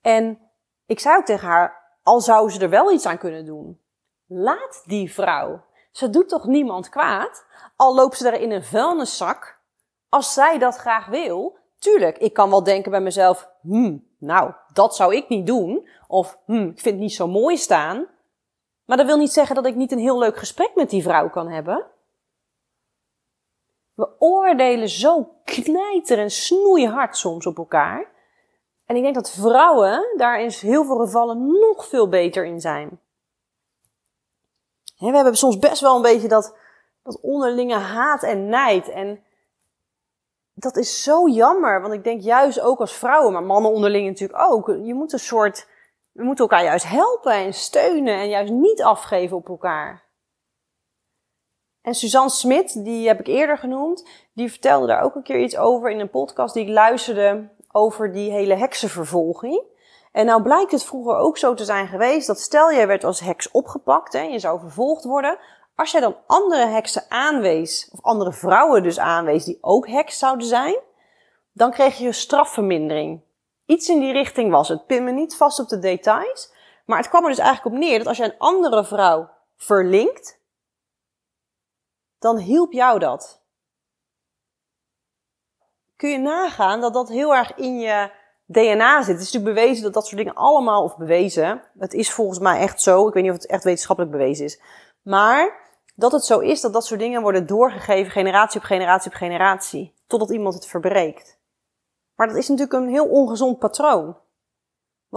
En 0.02 0.47
ik 0.88 1.00
zei 1.00 1.18
ook 1.18 1.26
tegen 1.26 1.48
haar, 1.48 2.00
al 2.04 2.22
zou 2.22 2.50
ze 2.50 2.60
er 2.60 2.70
wel 2.70 2.92
iets 2.92 3.06
aan 3.06 3.18
kunnen 3.18 3.46
doen. 3.46 3.82
Laat 4.26 4.84
die 4.86 5.14
vrouw. 5.14 5.64
Ze 5.92 6.10
doet 6.10 6.30
toch 6.30 6.46
niemand 6.46 6.90
kwaad? 6.90 7.46
Al 7.76 7.96
loopt 7.96 8.18
ze 8.18 8.30
er 8.30 8.42
in 8.42 8.52
een 8.52 8.64
vuilniszak. 8.64 9.60
Als 10.10 10.34
zij 10.34 10.58
dat 10.58 10.76
graag 10.76 11.06
wil, 11.06 11.58
tuurlijk, 11.80 12.18
ik 12.18 12.34
kan 12.34 12.50
wel 12.50 12.64
denken 12.64 12.92
bij 12.92 13.02
mezelf, 13.02 13.50
hmm, 13.62 14.08
nou, 14.18 14.54
dat 14.74 14.96
zou 14.96 15.16
ik 15.16 15.30
niet 15.30 15.48
doen. 15.48 15.90
Of, 16.08 16.40
hmm, 16.46 16.70
ik 16.70 16.80
vind 16.80 16.96
het 16.96 17.04
niet 17.04 17.14
zo 17.14 17.28
mooi 17.28 17.58
staan. 17.58 18.08
Maar 18.86 18.98
dat 18.98 19.06
wil 19.06 19.18
niet 19.18 19.32
zeggen 19.32 19.56
dat 19.56 19.66
ik 19.66 19.76
niet 19.76 19.92
een 19.92 20.00
heel 20.00 20.18
leuk 20.18 20.38
gesprek 20.38 20.72
met 20.76 20.90
die 20.90 21.04
vrouw 21.04 21.30
kan 21.30 21.50
hebben. 21.50 21.86
We 23.94 24.16
oordelen 24.20 24.90
zo 24.90 25.36
knijter 25.44 26.20
en 26.20 26.32
snoeihard 26.32 27.18
soms 27.18 27.46
op 27.46 27.58
elkaar. 27.58 28.12
En 28.88 28.96
ik 28.96 29.02
denk 29.02 29.16
dat 29.16 29.32
vrouwen 29.32 30.14
daar 30.18 30.42
in 30.42 30.50
heel 30.50 30.86
veel 30.86 30.98
gevallen 30.98 31.60
nog 31.60 31.88
veel 31.88 32.10
beter 32.10 32.46
in 32.46 32.62
zijn. 32.62 33.00
we 34.98 35.06
hebben 35.06 35.36
soms 35.36 35.60
best 35.60 35.82
wel 35.82 35.96
een 35.96 36.02
beetje 36.02 36.28
dat, 36.28 36.58
dat 37.04 37.20
onderlinge 37.22 37.76
haat 37.76 38.24
en 38.24 38.50
nijd. 38.50 38.90
En 38.90 39.24
dat 40.54 40.78
is 40.78 41.04
zo 41.04 41.28
jammer, 41.30 41.82
want 41.82 41.94
ik 41.94 42.04
denk 42.04 42.22
juist 42.22 42.60
ook 42.60 42.80
als 42.80 42.94
vrouwen, 42.94 43.34
maar 43.34 43.44
mannen 43.44 43.72
onderling 43.72 44.08
natuurlijk 44.08 44.42
ook. 44.42 44.68
Je 44.68 44.94
moet 44.94 45.14
een 45.14 45.20
soort, 45.20 45.68
we 46.12 46.24
moeten 46.24 46.46
elkaar 46.46 46.64
juist 46.64 46.88
helpen 46.88 47.34
en 47.34 47.54
steunen 47.54 48.14
en 48.14 48.30
juist 48.30 48.52
niet 48.52 48.84
afgeven 48.84 49.38
op 49.38 49.50
elkaar. 49.50 50.06
En 51.82 51.94
Suzanne 51.94 52.30
Smit, 52.30 52.84
die 52.86 53.08
heb 53.08 53.20
ik 53.20 53.28
eerder 53.28 53.58
genoemd, 53.58 54.08
die 54.34 54.50
vertelde 54.50 54.88
daar 54.88 55.02
ook 55.02 55.16
een 55.16 55.24
keer 55.24 55.40
iets 55.40 55.58
over 55.58 55.90
in 55.90 56.00
een 56.00 56.10
podcast 56.10 56.54
die 56.54 56.64
ik 56.64 56.70
luisterde 56.70 57.56
over 57.78 58.12
die 58.12 58.32
hele 58.32 58.56
heksenvervolging. 58.56 59.64
En 60.12 60.26
nou 60.26 60.42
blijkt 60.42 60.72
het 60.72 60.84
vroeger 60.84 61.16
ook 61.16 61.38
zo 61.38 61.54
te 61.54 61.66
zijn 61.66 61.88
geweest 61.88 62.28
dat 62.28 62.40
stel 62.40 62.74
jij 62.74 62.88
werd 62.88 63.04
als 63.04 63.20
heks 63.20 63.52
opgepakt 63.52 64.14
en 64.14 64.32
je 64.32 64.40
zou 64.40 64.60
vervolgd 64.60 65.04
worden. 65.04 65.38
Als 65.76 65.92
jij 65.92 66.02
dan 66.02 66.16
andere 66.28 66.66
heksen 66.66 67.06
aanwees, 67.10 67.90
of 67.92 68.02
andere 68.02 68.34
vrouwen 68.34 68.84
dus 68.84 69.00
aanwees 69.00 69.44
die 69.44 69.58
ook 69.62 69.88
heks 69.88 70.18
zouden 70.18 70.48
zijn, 70.48 70.80
dan 71.54 71.72
kreeg 71.72 71.98
je 71.98 72.08
een 72.08 72.14
strafvermindering. 72.14 73.22
Iets 73.66 73.90
in 73.90 74.00
die 74.00 74.14
richting 74.14 74.52
was 74.52 74.68
het. 74.68 74.86
Pin 74.86 75.04
me 75.04 75.12
niet 75.12 75.36
vast 75.36 75.60
op 75.60 75.68
de 75.68 75.80
details. 75.80 76.54
Maar 76.86 76.98
het 76.98 77.10
kwam 77.10 77.24
er 77.24 77.30
dus 77.30 77.40
eigenlijk 77.40 77.76
op 77.76 77.82
neer 77.82 77.98
dat 77.98 78.08
als 78.08 78.18
je 78.18 78.24
een 78.24 78.38
andere 78.38 78.86
vrouw 78.86 79.30
verlinkt, 79.56 80.40
dan 82.20 82.38
hielp 82.38 82.72
jou 82.72 83.00
dat. 83.00 83.42
Kun 85.98 86.10
je 86.10 86.18
nagaan 86.18 86.82
dat 86.82 86.94
dat 86.94 87.10
heel 87.10 87.36
erg 87.36 87.56
in 87.56 87.80
je 87.80 88.12
DNA 88.46 89.02
zit. 89.02 89.14
Het 89.14 89.24
is 89.24 89.32
natuurlijk 89.32 89.56
bewezen 89.56 89.84
dat 89.84 89.94
dat 89.94 90.08
soort 90.08 90.18
dingen 90.18 90.36
allemaal, 90.36 90.84
of 90.84 90.98
bewezen, 90.98 91.62
het 91.78 91.94
is 91.94 92.12
volgens 92.12 92.40
mij 92.40 92.60
echt 92.60 92.82
zo, 92.82 93.08
ik 93.08 93.14
weet 93.14 93.24
niet 93.24 93.32
of 93.32 93.38
het 93.38 93.48
echt 93.48 93.64
wetenschappelijk 93.64 94.14
bewezen 94.14 94.46
is, 94.46 94.62
maar 95.02 95.66
dat 95.96 96.12
het 96.12 96.26
zo 96.26 96.40
is 96.40 96.62
dat 96.62 96.74
dat 96.74 96.86
soort 96.86 97.00
dingen 97.00 97.22
worden 97.22 97.46
doorgegeven 97.46 98.12
generatie 98.12 98.60
op 98.60 98.66
generatie 98.66 99.12
op 99.12 99.18
generatie, 99.18 99.94
totdat 100.08 100.32
iemand 100.32 100.54
het 100.54 100.68
verbreekt. 100.68 101.40
Maar 102.16 102.28
dat 102.28 102.36
is 102.36 102.48
natuurlijk 102.48 102.78
een 102.80 102.90
heel 102.90 103.08
ongezond 103.08 103.60
patroon. 103.60 104.18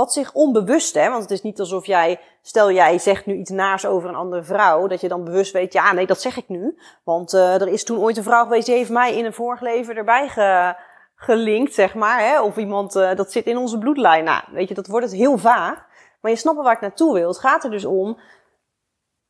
Wat 0.00 0.12
zich 0.12 0.32
onbewust, 0.32 0.94
hè, 0.94 1.10
want 1.10 1.22
het 1.22 1.30
is 1.30 1.42
niet 1.42 1.60
alsof 1.60 1.86
jij, 1.86 2.20
stel 2.42 2.70
jij 2.72 2.98
zegt 2.98 3.26
nu 3.26 3.34
iets 3.34 3.50
naars 3.50 3.86
over 3.86 4.08
een 4.08 4.14
andere 4.14 4.42
vrouw, 4.42 4.86
dat 4.86 5.00
je 5.00 5.08
dan 5.08 5.24
bewust 5.24 5.52
weet, 5.52 5.72
ja 5.72 5.92
nee, 5.92 6.06
dat 6.06 6.20
zeg 6.20 6.36
ik 6.36 6.48
nu. 6.48 6.78
Want 7.04 7.32
uh, 7.34 7.60
er 7.60 7.68
is 7.68 7.84
toen 7.84 7.98
ooit 7.98 8.16
een 8.16 8.22
vrouw 8.22 8.42
geweest 8.42 8.66
die 8.66 8.74
heeft 8.74 8.90
mij 8.90 9.16
in 9.16 9.24
een 9.24 9.32
vorig 9.32 9.60
leven 9.60 9.96
erbij 9.96 10.28
ge, 10.28 10.76
gelinkt, 11.14 11.74
zeg 11.74 11.94
maar. 11.94 12.20
Hè, 12.20 12.40
of 12.42 12.56
iemand, 12.56 12.96
uh, 12.96 13.14
dat 13.14 13.32
zit 13.32 13.46
in 13.46 13.56
onze 13.56 13.78
bloedlijn. 13.78 14.24
Nou, 14.24 14.42
weet 14.52 14.68
je, 14.68 14.74
dat 14.74 14.86
wordt 14.86 15.06
het 15.06 15.14
heel 15.14 15.38
vaag. 15.38 15.86
Maar 16.20 16.30
je 16.30 16.36
snapt 16.36 16.62
waar 16.62 16.74
ik 16.74 16.80
naartoe 16.80 17.14
wil. 17.14 17.28
Het 17.28 17.38
gaat 17.38 17.64
er 17.64 17.70
dus 17.70 17.84
om 17.84 18.18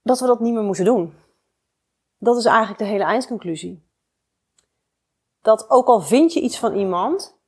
dat 0.03 0.21
we 0.21 0.27
dat 0.27 0.41
niet 0.41 0.55
meer 0.55 0.63
moeten 0.63 0.85
doen. 0.85 1.15
Dat 2.19 2.37
is 2.37 2.45
eigenlijk 2.45 2.79
de 2.79 2.85
hele 2.85 3.05
eindconclusie. 3.05 3.89
Dat 5.43 5.71
ook 5.71 5.87
al 5.87 6.01
vind 6.01 6.33
je 6.33 6.41
iets 6.41 6.59
van 6.59 6.75
iemand, 6.75 7.39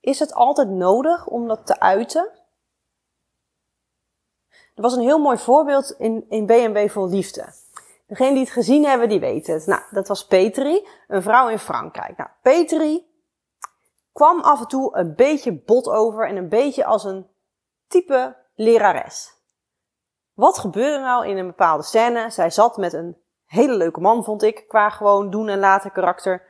is 0.00 0.18
het 0.18 0.34
altijd 0.34 0.68
nodig 0.68 1.26
om 1.26 1.48
dat 1.48 1.66
te 1.66 1.80
uiten 1.80 2.42
Er 4.74 4.82
was 4.82 4.94
een 4.94 5.02
heel 5.02 5.18
mooi 5.18 5.38
voorbeeld 5.38 5.94
in, 5.98 6.24
in 6.28 6.46
B&B 6.46 6.90
Vol 6.90 7.08
Liefde. 7.08 7.52
Degene 8.06 8.30
die 8.30 8.40
het 8.40 8.50
gezien 8.50 8.84
hebben, 8.84 9.08
die 9.08 9.20
weten 9.20 9.54
het. 9.54 9.66
Nou, 9.66 9.82
dat 9.90 10.08
was 10.08 10.26
Petri, 10.26 10.88
een 11.08 11.22
vrouw 11.22 11.48
in 11.48 11.58
Frankrijk. 11.58 12.16
Nou, 12.16 12.30
Petri 12.42 13.06
kwam 14.12 14.40
af 14.40 14.60
en 14.60 14.66
toe 14.66 14.96
een 14.96 15.14
beetje 15.14 15.52
bot 15.52 15.88
over 15.88 16.28
en 16.28 16.36
een 16.36 16.48
beetje 16.48 16.84
als 16.84 17.04
een 17.04 17.26
type 17.88 18.36
lerares. 18.54 19.32
Wat 20.32 20.58
gebeurde 20.58 20.98
nou 20.98 21.26
in 21.26 21.38
een 21.38 21.46
bepaalde 21.46 21.82
scène? 21.82 22.30
Zij 22.30 22.50
zat 22.50 22.76
met 22.76 22.92
een 22.92 23.16
hele 23.46 23.76
leuke 23.76 24.00
man, 24.00 24.24
vond 24.24 24.42
ik, 24.42 24.64
qua 24.68 24.90
gewoon 24.90 25.30
doen 25.30 25.48
en 25.48 25.58
laten 25.58 25.92
karakter. 25.92 26.42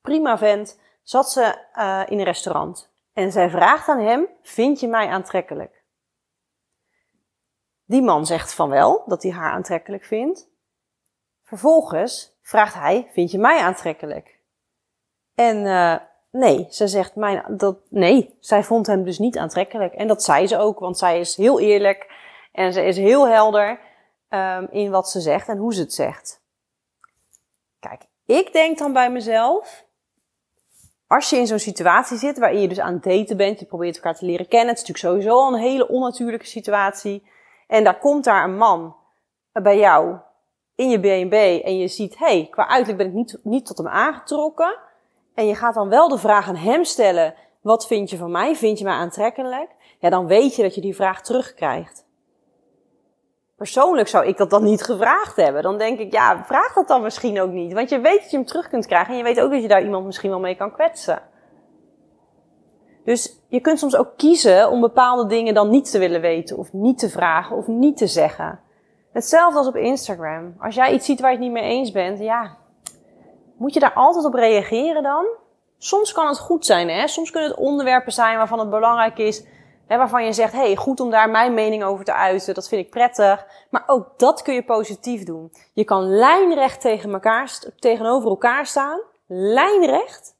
Prima 0.00 0.38
vent. 0.38 0.80
Zat 1.02 1.30
ze 1.30 1.58
uh, 1.74 2.02
in 2.06 2.18
een 2.18 2.24
restaurant. 2.24 2.90
En 3.12 3.32
zij 3.32 3.50
vraagt 3.50 3.88
aan 3.88 3.98
hem, 3.98 4.28
vind 4.42 4.80
je 4.80 4.88
mij 4.88 5.08
aantrekkelijk? 5.08 5.75
Die 7.86 8.02
man 8.02 8.26
zegt 8.26 8.54
van 8.54 8.68
wel, 8.68 9.02
dat 9.06 9.22
hij 9.22 9.32
haar 9.32 9.52
aantrekkelijk 9.52 10.04
vindt. 10.04 10.48
Vervolgens 11.42 12.36
vraagt 12.42 12.74
hij, 12.74 13.08
vind 13.12 13.30
je 13.30 13.38
mij 13.38 13.60
aantrekkelijk? 13.60 14.38
En 15.34 15.56
uh, 15.56 15.96
nee, 16.30 16.66
ze 16.70 16.88
zegt, 16.88 17.14
mijn, 17.14 17.56
dat, 17.56 17.78
nee, 17.88 18.36
zij 18.40 18.64
vond 18.64 18.86
hem 18.86 19.04
dus 19.04 19.18
niet 19.18 19.38
aantrekkelijk. 19.38 19.94
En 19.94 20.06
dat 20.06 20.22
zei 20.22 20.46
ze 20.46 20.58
ook, 20.58 20.78
want 20.78 20.98
zij 20.98 21.20
is 21.20 21.36
heel 21.36 21.60
eerlijk 21.60 22.12
en 22.52 22.72
ze 22.72 22.84
is 22.84 22.96
heel 22.96 23.28
helder 23.28 23.80
um, 24.28 24.68
in 24.70 24.90
wat 24.90 25.10
ze 25.10 25.20
zegt 25.20 25.48
en 25.48 25.56
hoe 25.56 25.74
ze 25.74 25.80
het 25.80 25.94
zegt. 25.94 26.40
Kijk, 27.80 28.02
ik 28.24 28.52
denk 28.52 28.78
dan 28.78 28.92
bij 28.92 29.10
mezelf, 29.10 29.84
als 31.06 31.30
je 31.30 31.36
in 31.36 31.46
zo'n 31.46 31.58
situatie 31.58 32.18
zit 32.18 32.38
waarin 32.38 32.60
je 32.60 32.68
dus 32.68 32.80
aan 32.80 32.92
het 32.92 33.02
daten 33.02 33.36
bent, 33.36 33.60
je 33.60 33.66
probeert 33.66 33.96
elkaar 33.96 34.16
te 34.16 34.24
leren 34.24 34.48
kennen, 34.48 34.68
het 34.68 34.82
is 34.82 34.88
natuurlijk 34.88 35.14
sowieso 35.14 35.40
al 35.40 35.54
een 35.54 35.60
hele 35.60 35.88
onnatuurlijke 35.88 36.46
situatie. 36.46 37.34
En 37.66 37.84
daar 37.84 37.98
komt 37.98 38.24
daar 38.24 38.44
een 38.44 38.56
man 38.56 38.96
bij 39.52 39.78
jou 39.78 40.16
in 40.74 40.88
je 40.88 40.98
B&B 40.98 41.64
en 41.64 41.78
je 41.78 41.88
ziet, 41.88 42.18
hé, 42.18 42.26
hey, 42.26 42.48
qua 42.50 42.68
uiterlijk 42.68 42.98
ben 42.98 43.06
ik 43.06 43.12
niet, 43.12 43.38
niet 43.42 43.66
tot 43.66 43.78
hem 43.78 43.88
aangetrokken. 43.88 44.78
En 45.34 45.46
je 45.46 45.54
gaat 45.54 45.74
dan 45.74 45.88
wel 45.88 46.08
de 46.08 46.18
vraag 46.18 46.48
aan 46.48 46.56
hem 46.56 46.84
stellen, 46.84 47.34
wat 47.60 47.86
vind 47.86 48.10
je 48.10 48.16
van 48.16 48.30
mij? 48.30 48.56
Vind 48.56 48.78
je 48.78 48.84
mij 48.84 48.94
aantrekkelijk? 48.94 49.70
Ja, 49.98 50.10
dan 50.10 50.26
weet 50.26 50.56
je 50.56 50.62
dat 50.62 50.74
je 50.74 50.80
die 50.80 50.94
vraag 50.94 51.22
terugkrijgt. 51.22 52.04
Persoonlijk 53.56 54.08
zou 54.08 54.26
ik 54.26 54.36
dat 54.36 54.50
dan 54.50 54.64
niet 54.64 54.82
gevraagd 54.82 55.36
hebben. 55.36 55.62
Dan 55.62 55.78
denk 55.78 55.98
ik, 55.98 56.12
ja, 56.12 56.44
vraag 56.44 56.72
dat 56.72 56.88
dan 56.88 57.02
misschien 57.02 57.40
ook 57.40 57.50
niet. 57.50 57.72
Want 57.72 57.88
je 57.88 58.00
weet 58.00 58.20
dat 58.20 58.30
je 58.30 58.36
hem 58.36 58.46
terug 58.46 58.68
kunt 58.68 58.86
krijgen 58.86 59.10
en 59.10 59.16
je 59.16 59.24
weet 59.24 59.40
ook 59.40 59.50
dat 59.50 59.62
je 59.62 59.68
daar 59.68 59.82
iemand 59.82 60.06
misschien 60.06 60.30
wel 60.30 60.40
mee 60.40 60.56
kan 60.56 60.72
kwetsen. 60.72 61.22
Dus 63.06 63.38
je 63.48 63.60
kunt 63.60 63.78
soms 63.78 63.96
ook 63.96 64.12
kiezen 64.16 64.70
om 64.70 64.80
bepaalde 64.80 65.26
dingen 65.26 65.54
dan 65.54 65.70
niet 65.70 65.90
te 65.90 65.98
willen 65.98 66.20
weten, 66.20 66.56
of 66.58 66.72
niet 66.72 66.98
te 66.98 67.08
vragen, 67.08 67.56
of 67.56 67.66
niet 67.66 67.96
te 67.96 68.06
zeggen. 68.06 68.60
Hetzelfde 69.12 69.58
als 69.58 69.66
op 69.66 69.76
Instagram. 69.76 70.54
Als 70.58 70.74
jij 70.74 70.92
iets 70.92 71.06
ziet 71.06 71.20
waar 71.20 71.30
je 71.30 71.36
het 71.36 71.44
niet 71.44 71.54
mee 71.54 71.70
eens 71.70 71.92
bent, 71.92 72.18
ja, 72.18 72.56
moet 73.56 73.74
je 73.74 73.80
daar 73.80 73.94
altijd 73.94 74.24
op 74.24 74.34
reageren 74.34 75.02
dan? 75.02 75.26
Soms 75.78 76.12
kan 76.12 76.26
het 76.26 76.38
goed 76.38 76.66
zijn, 76.66 76.88
hè? 76.88 77.08
Soms 77.08 77.30
kunnen 77.30 77.50
het 77.50 77.58
onderwerpen 77.58 78.12
zijn 78.12 78.36
waarvan 78.36 78.58
het 78.58 78.70
belangrijk 78.70 79.18
is 79.18 79.44
Hè, 79.86 79.96
waarvan 79.96 80.24
je 80.24 80.32
zegt, 80.32 80.52
hey, 80.52 80.76
goed 80.76 81.00
om 81.00 81.10
daar 81.10 81.30
mijn 81.30 81.54
mening 81.54 81.84
over 81.84 82.04
te 82.04 82.12
uiten, 82.12 82.54
dat 82.54 82.68
vind 82.68 82.84
ik 82.84 82.90
prettig. 82.90 83.46
Maar 83.70 83.82
ook 83.86 84.18
dat 84.18 84.42
kun 84.42 84.54
je 84.54 84.64
positief 84.64 85.24
doen. 85.24 85.52
Je 85.72 85.84
kan 85.84 86.08
lijnrecht 86.08 86.80
tegen 86.80 87.12
elkaar, 87.12 87.58
tegenover 87.78 88.28
elkaar 88.28 88.66
staan, 88.66 89.00
lijnrecht, 89.26 90.35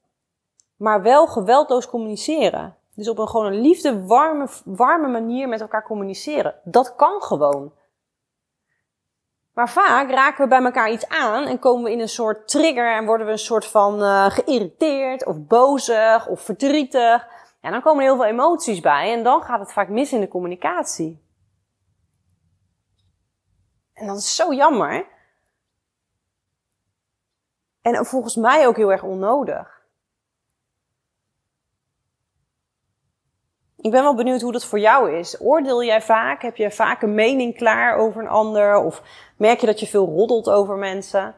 maar 0.77 1.03
wel 1.03 1.27
geweldloos 1.27 1.89
communiceren. 1.89 2.77
Dus 2.95 3.09
op 3.09 3.19
een 3.19 3.29
gewoon 3.29 3.61
liefde, 3.61 4.07
warme, 4.07 4.49
warme 4.65 5.09
manier 5.09 5.49
met 5.49 5.61
elkaar 5.61 5.83
communiceren. 5.83 6.55
Dat 6.65 6.95
kan 6.95 7.23
gewoon. 7.23 7.73
Maar 9.53 9.69
vaak 9.69 10.11
raken 10.11 10.43
we 10.43 10.49
bij 10.49 10.63
elkaar 10.63 10.91
iets 10.91 11.09
aan 11.09 11.45
en 11.45 11.59
komen 11.59 11.85
we 11.85 11.93
in 11.93 12.01
een 12.01 12.09
soort 12.09 12.49
trigger 12.49 12.95
en 12.95 13.05
worden 13.05 13.27
we 13.27 13.33
een 13.33 13.39
soort 13.39 13.67
van 13.67 14.03
uh, 14.03 14.31
geïrriteerd 14.31 15.27
of 15.27 15.47
bozig 15.47 16.27
of 16.29 16.41
verdrietig. 16.41 17.27
En 17.61 17.73
dan 17.73 17.81
komen 17.81 18.05
er 18.05 18.09
heel 18.09 18.17
veel 18.17 18.31
emoties 18.31 18.81
bij 18.81 19.13
en 19.13 19.23
dan 19.23 19.43
gaat 19.43 19.61
het 19.61 19.73
vaak 19.73 19.89
mis 19.89 20.13
in 20.13 20.21
de 20.21 20.29
communicatie. 20.29 21.25
En 23.93 24.07
dat 24.07 24.17
is 24.17 24.37
zo 24.37 24.53
jammer. 24.53 25.07
En 27.83 28.07
volgens 28.07 28.37
mij 28.37 28.67
ook 28.67 28.77
heel 28.77 28.93
erg 28.93 29.03
onnodig. 29.03 29.76
Ik 33.77 33.91
ben 33.91 34.03
wel 34.03 34.15
benieuwd 34.15 34.41
hoe 34.41 34.53
dat 34.53 34.65
voor 34.65 34.79
jou 34.79 35.13
is. 35.13 35.41
Oordeel 35.41 35.85
jij 35.85 36.03
vaak? 36.03 36.43
Heb 36.43 36.57
je 36.57 36.71
vaak 36.71 37.03
een 37.03 37.15
mening 37.15 37.57
klaar 37.57 37.97
over 37.97 38.23
een 38.23 38.29
ander? 38.29 38.77
Of 38.77 39.03
merk 39.37 39.61
je 39.61 39.67
dat 39.67 39.81
je 39.81 39.87
veel 39.87 40.07
roddelt 40.07 40.51
over 40.51 40.77
mensen? 40.77 41.35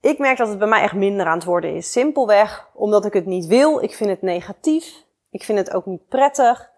Ik 0.00 0.18
merk 0.18 0.36
dat 0.36 0.48
het 0.48 0.58
bij 0.58 0.68
mij 0.68 0.82
echt 0.82 0.94
minder 0.94 1.26
aan 1.26 1.38
het 1.38 1.46
worden 1.46 1.74
is. 1.74 1.92
Simpelweg 1.92 2.68
omdat 2.74 3.04
ik 3.04 3.12
het 3.12 3.26
niet 3.26 3.46
wil. 3.46 3.82
Ik 3.82 3.94
vind 3.94 4.10
het 4.10 4.22
negatief. 4.22 5.04
Ik 5.30 5.44
vind 5.44 5.58
het 5.58 5.74
ook 5.74 5.86
niet 5.86 6.08
prettig. 6.08 6.70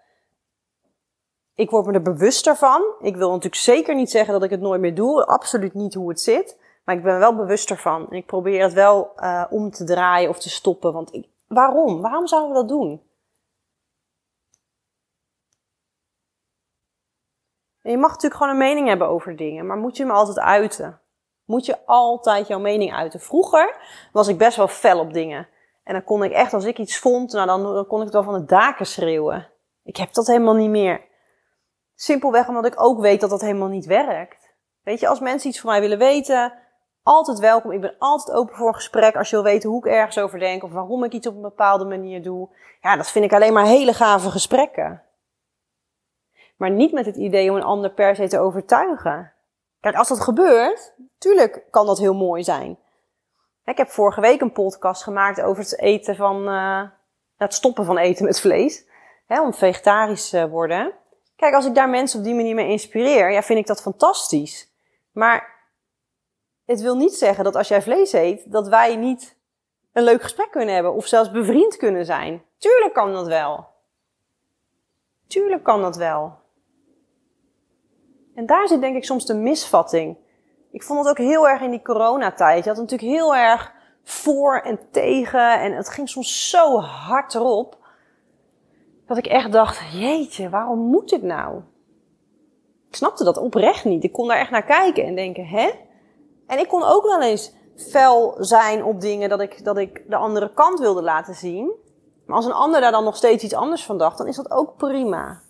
Ik 1.54 1.70
word 1.70 1.87
me 1.87 1.92
er 1.92 2.02
bewuster 2.02 2.56
van. 2.56 2.82
Ik 3.00 3.16
wil 3.16 3.28
natuurlijk 3.28 3.62
zeker 3.62 3.94
niet 3.94 4.11
zeggen 4.11 4.32
dat 4.32 4.42
ik 4.42 4.50
het 4.50 4.61
nooit 4.61 4.80
meer 4.80 4.94
doe. 4.94 5.26
Absoluut 5.26 5.75
niet 5.75 5.94
hoe 5.94 6.08
het 6.08 6.20
zit. 6.20 6.56
Maar 6.85 6.97
ik 6.97 7.02
ben 7.02 7.12
er 7.12 7.18
wel 7.18 7.37
bewuster 7.37 7.78
van. 7.78 8.06
En 8.11 8.16
ik 8.16 8.26
probeer 8.26 8.62
het 8.62 8.73
wel 8.73 9.12
uh, 9.16 9.44
om 9.50 9.70
te 9.70 9.85
draaien 9.85 10.30
of 10.30 10.38
te 10.38 10.50
stoppen. 10.50 10.92
Want 10.92 11.20
waarom? 11.49 12.00
Waarom 12.00 12.26
zouden 12.26 12.50
we 12.50 12.56
dat 12.56 12.68
doen? 12.68 13.02
Je 17.90 17.99
mag 17.99 18.11
natuurlijk 18.11 18.35
gewoon 18.35 18.52
een 18.52 18.59
mening 18.59 18.88
hebben 18.88 19.09
over 19.09 19.37
dingen. 19.37 19.66
Maar 19.66 19.76
moet 19.76 19.97
je 19.97 20.02
hem 20.02 20.12
altijd 20.12 20.38
uiten? 20.38 21.00
moet 21.49 21.66
je 21.66 21.78
altijd 21.87 22.47
jouw 22.47 22.59
mening 22.59 22.95
uiten. 22.95 23.21
Vroeger 23.21 23.76
was 24.12 24.28
ik 24.28 24.38
best 24.38 24.57
wel 24.57 24.68
fel 24.68 24.99
op 24.99 25.12
dingen. 25.12 25.49
En 25.85 25.92
dan 25.92 26.04
kon 26.04 26.23
ik 26.23 26.33
echt, 26.33 26.54
als 26.54 26.64
ik 26.64 26.78
iets 26.78 26.99
vond, 26.99 27.33
nou 27.33 27.47
dan, 27.47 27.62
dan 27.62 27.87
kon 27.87 27.99
ik 27.99 28.04
het 28.04 28.12
wel 28.12 28.23
van 28.23 28.35
de 28.35 28.45
daken 28.45 28.87
schreeuwen. 28.87 29.49
Ik 29.85 29.97
heb 29.97 30.12
dat 30.12 30.26
helemaal 30.26 30.54
niet 30.54 30.71
meer. 30.71 31.00
Simpelweg 31.95 32.49
omdat 32.49 32.66
ik 32.66 32.83
ook 32.83 33.00
weet 33.00 33.21
dat 33.21 33.30
dat 33.30 33.40
helemaal 33.40 33.68
niet 33.68 33.87
werkt. 33.87 34.54
Weet 34.83 35.00
je, 35.00 35.09
als 35.09 35.21
mensen 35.21 35.50
iets 35.50 35.61
van 35.61 35.71
mij 35.71 35.80
willen 35.80 35.99
weten, 35.99 36.52
altijd 37.02 37.38
welkom. 37.38 37.73
Ik 37.73 37.80
ben 37.80 37.95
altijd 37.99 38.37
open 38.37 38.57
voor 38.57 38.68
een 38.68 38.75
gesprek 38.75 39.16
als 39.16 39.30
je 39.30 39.37
wil 39.37 39.45
weten 39.45 39.71
hoe 39.71 39.87
ik 39.87 39.92
ergens 39.92 40.18
over 40.18 40.38
denk 40.38 40.62
of 40.62 40.73
waarom 40.73 41.04
ik 41.04 41.12
iets 41.12 41.26
op 41.26 41.35
een 41.35 41.42
bepaalde 41.42 41.85
manier 41.85 42.23
doe. 42.23 42.49
Ja, 42.80 42.97
dat 42.97 43.11
vind 43.11 43.25
ik 43.25 43.33
alleen 43.33 43.52
maar 43.52 43.66
hele 43.66 43.92
gave 43.92 44.30
gesprekken. 44.30 45.02
Maar 46.58 46.70
niet 46.70 46.92
met 46.92 47.06
het 47.06 47.16
idee 47.16 47.50
om 47.50 47.56
een 47.56 47.62
ander 47.62 47.90
per 47.90 48.16
se 48.16 48.28
te 48.28 48.38
overtuigen. 48.38 49.32
Kijk, 49.80 49.96
als 49.96 50.08
dat 50.08 50.20
gebeurt, 50.20 50.94
tuurlijk 51.18 51.62
kan 51.70 51.86
dat 51.86 51.98
heel 51.98 52.14
mooi 52.14 52.44
zijn. 52.44 52.78
Ik 53.64 53.76
heb 53.76 53.88
vorige 53.88 54.20
week 54.20 54.40
een 54.40 54.52
podcast 54.52 55.02
gemaakt 55.02 55.40
over 55.40 55.62
het 55.62 55.78
eten 55.78 56.16
van, 56.16 56.48
uh, 56.48 56.82
het 57.36 57.54
stoppen 57.54 57.84
van 57.84 57.98
eten 57.98 58.24
met 58.24 58.40
vlees. 58.40 58.86
Hè, 59.26 59.40
om 59.40 59.54
vegetarisch 59.54 60.28
te 60.28 60.48
worden. 60.48 60.92
Kijk, 61.36 61.54
als 61.54 61.66
ik 61.66 61.74
daar 61.74 61.88
mensen 61.88 62.18
op 62.18 62.24
die 62.24 62.34
manier 62.34 62.54
mee 62.54 62.68
inspireer, 62.68 63.30
ja, 63.32 63.42
vind 63.42 63.58
ik 63.58 63.66
dat 63.66 63.82
fantastisch. 63.82 64.72
Maar 65.12 65.56
het 66.64 66.80
wil 66.80 66.96
niet 66.96 67.14
zeggen 67.14 67.44
dat 67.44 67.56
als 67.56 67.68
jij 67.68 67.82
vlees 67.82 68.12
eet, 68.12 68.52
dat 68.52 68.68
wij 68.68 68.96
niet 68.96 69.36
een 69.92 70.02
leuk 70.02 70.22
gesprek 70.22 70.50
kunnen 70.50 70.74
hebben 70.74 70.94
of 70.94 71.06
zelfs 71.06 71.30
bevriend 71.30 71.76
kunnen 71.76 72.04
zijn. 72.04 72.44
Tuurlijk 72.58 72.94
kan 72.94 73.12
dat 73.12 73.26
wel. 73.26 73.66
Tuurlijk 75.26 75.62
kan 75.62 75.82
dat 75.82 75.96
wel. 75.96 76.38
En 78.38 78.47
daar 78.47 78.68
zit 78.68 78.80
denk 78.80 78.97
ik 78.97 79.04
soms 79.04 79.26
de 79.26 79.35
misvatting. 79.35 80.16
Ik 80.71 80.83
vond 80.83 80.99
het 80.99 81.09
ook 81.09 81.26
heel 81.26 81.49
erg 81.49 81.61
in 81.61 81.71
die 81.71 81.83
coronatijd. 81.83 82.64
Je 82.64 82.71
had 82.71 82.78
natuurlijk 82.78 83.11
heel 83.11 83.35
erg 83.35 83.73
voor 84.04 84.61
en 84.61 84.78
tegen. 84.90 85.61
En 85.61 85.73
het 85.73 85.88
ging 85.88 86.09
soms 86.09 86.50
zo 86.50 86.78
hard 86.80 87.35
erop. 87.35 87.76
Dat 89.07 89.16
ik 89.16 89.26
echt 89.26 89.52
dacht, 89.52 89.92
jeetje, 89.92 90.49
waarom 90.49 90.78
moet 90.78 91.09
dit 91.09 91.23
nou? 91.23 91.61
Ik 92.88 92.97
snapte 92.97 93.25
dat 93.25 93.37
oprecht 93.37 93.85
niet. 93.85 94.04
Ik 94.04 94.12
kon 94.12 94.28
daar 94.28 94.38
echt 94.38 94.50
naar 94.50 94.64
kijken 94.64 95.04
en 95.04 95.14
denken, 95.14 95.47
hè? 95.47 95.71
En 96.47 96.59
ik 96.59 96.68
kon 96.68 96.83
ook 96.83 97.04
wel 97.04 97.23
eens 97.23 97.52
fel 97.76 98.35
zijn 98.38 98.85
op 98.85 99.00
dingen 99.00 99.28
dat 99.28 99.40
ik, 99.40 99.64
dat 99.64 99.76
ik 99.76 100.04
de 100.09 100.16
andere 100.16 100.52
kant 100.54 100.78
wilde 100.78 101.02
laten 101.02 101.35
zien. 101.35 101.71
Maar 102.26 102.37
als 102.37 102.47
een 102.47 102.52
ander 102.52 102.80
daar 102.80 102.92
dan 102.92 103.04
nog 103.04 103.16
steeds 103.16 103.45
iets 103.45 103.54
anders 103.54 103.85
van 103.85 103.99
dacht, 103.99 104.18
dan 104.18 104.26
is 104.26 104.37
dat 104.37 104.50
ook 104.50 104.76
prima. 104.76 105.40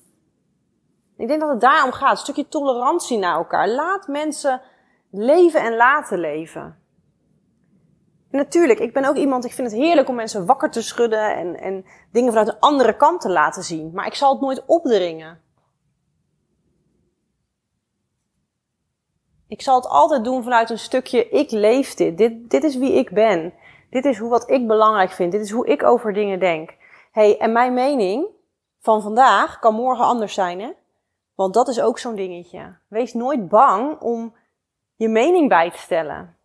Ik 1.19 1.29
denk 1.29 1.41
dat 1.41 1.49
het 1.49 1.61
daarom 1.61 1.93
gaat. 1.93 2.11
Een 2.11 2.17
stukje 2.17 2.49
tolerantie 2.49 3.19
naar 3.19 3.37
elkaar. 3.37 3.69
Laat 3.69 4.07
mensen 4.07 4.63
leven 5.11 5.61
en 5.61 5.77
laten 5.77 6.19
leven. 6.19 6.77
natuurlijk, 8.31 8.79
ik 8.79 8.93
ben 8.93 9.05
ook 9.05 9.17
iemand, 9.17 9.45
ik 9.45 9.53
vind 9.53 9.71
het 9.71 9.81
heerlijk 9.81 10.09
om 10.09 10.15
mensen 10.15 10.47
wakker 10.47 10.71
te 10.71 10.83
schudden 10.83 11.37
en, 11.37 11.61
en 11.61 11.85
dingen 12.13 12.33
vanuit 12.33 12.49
een 12.49 12.61
andere 12.61 12.97
kant 12.97 13.21
te 13.21 13.31
laten 13.31 13.63
zien. 13.63 13.91
Maar 13.95 14.07
ik 14.07 14.15
zal 14.15 14.33
het 14.33 14.41
nooit 14.41 14.65
opdringen. 14.67 15.41
Ik 19.49 19.63
zal 19.63 19.77
het 19.77 19.87
altijd 19.87 20.25
doen 20.25 20.43
vanuit 20.43 20.71
een 20.71 20.79
stukje, 20.79 21.29
ik 21.29 21.51
leef 21.51 21.95
dit. 21.95 22.19
Dit, 22.19 22.51
dit 22.51 22.65
is 22.65 22.77
wie 22.77 22.93
ik 22.93 23.11
ben. 23.11 23.55
Dit 23.91 24.05
is 24.05 24.19
hoe 24.19 24.31
wat 24.31 24.51
ik 24.51 24.67
belangrijk 24.67 25.11
vind. 25.11 25.33
Dit 25.33 25.41
is 25.41 25.51
hoe 25.51 25.67
ik 25.67 25.83
over 25.83 26.13
dingen 26.13 26.39
denk. 26.39 26.77
hey, 27.13 27.39
en 27.39 27.53
mijn 27.53 27.75
mening 27.75 28.27
van 28.81 29.03
vandaag 29.03 29.59
kan 29.59 29.75
morgen 29.75 30.05
anders 30.05 30.35
zijn, 30.35 30.61
hè? 30.61 30.71
Want 31.39 31.55
dat 31.55 31.69
is 31.69 31.81
ook 31.81 31.99
zo'n 31.99 32.15
dingetje. 32.15 32.77
Wees 32.89 33.15
nooit 33.15 33.49
bang 33.49 34.01
om 34.01 34.35
je 34.95 35.09
mening 35.09 35.49
bij 35.49 35.71
te 35.71 35.79
stellen. 35.79 36.37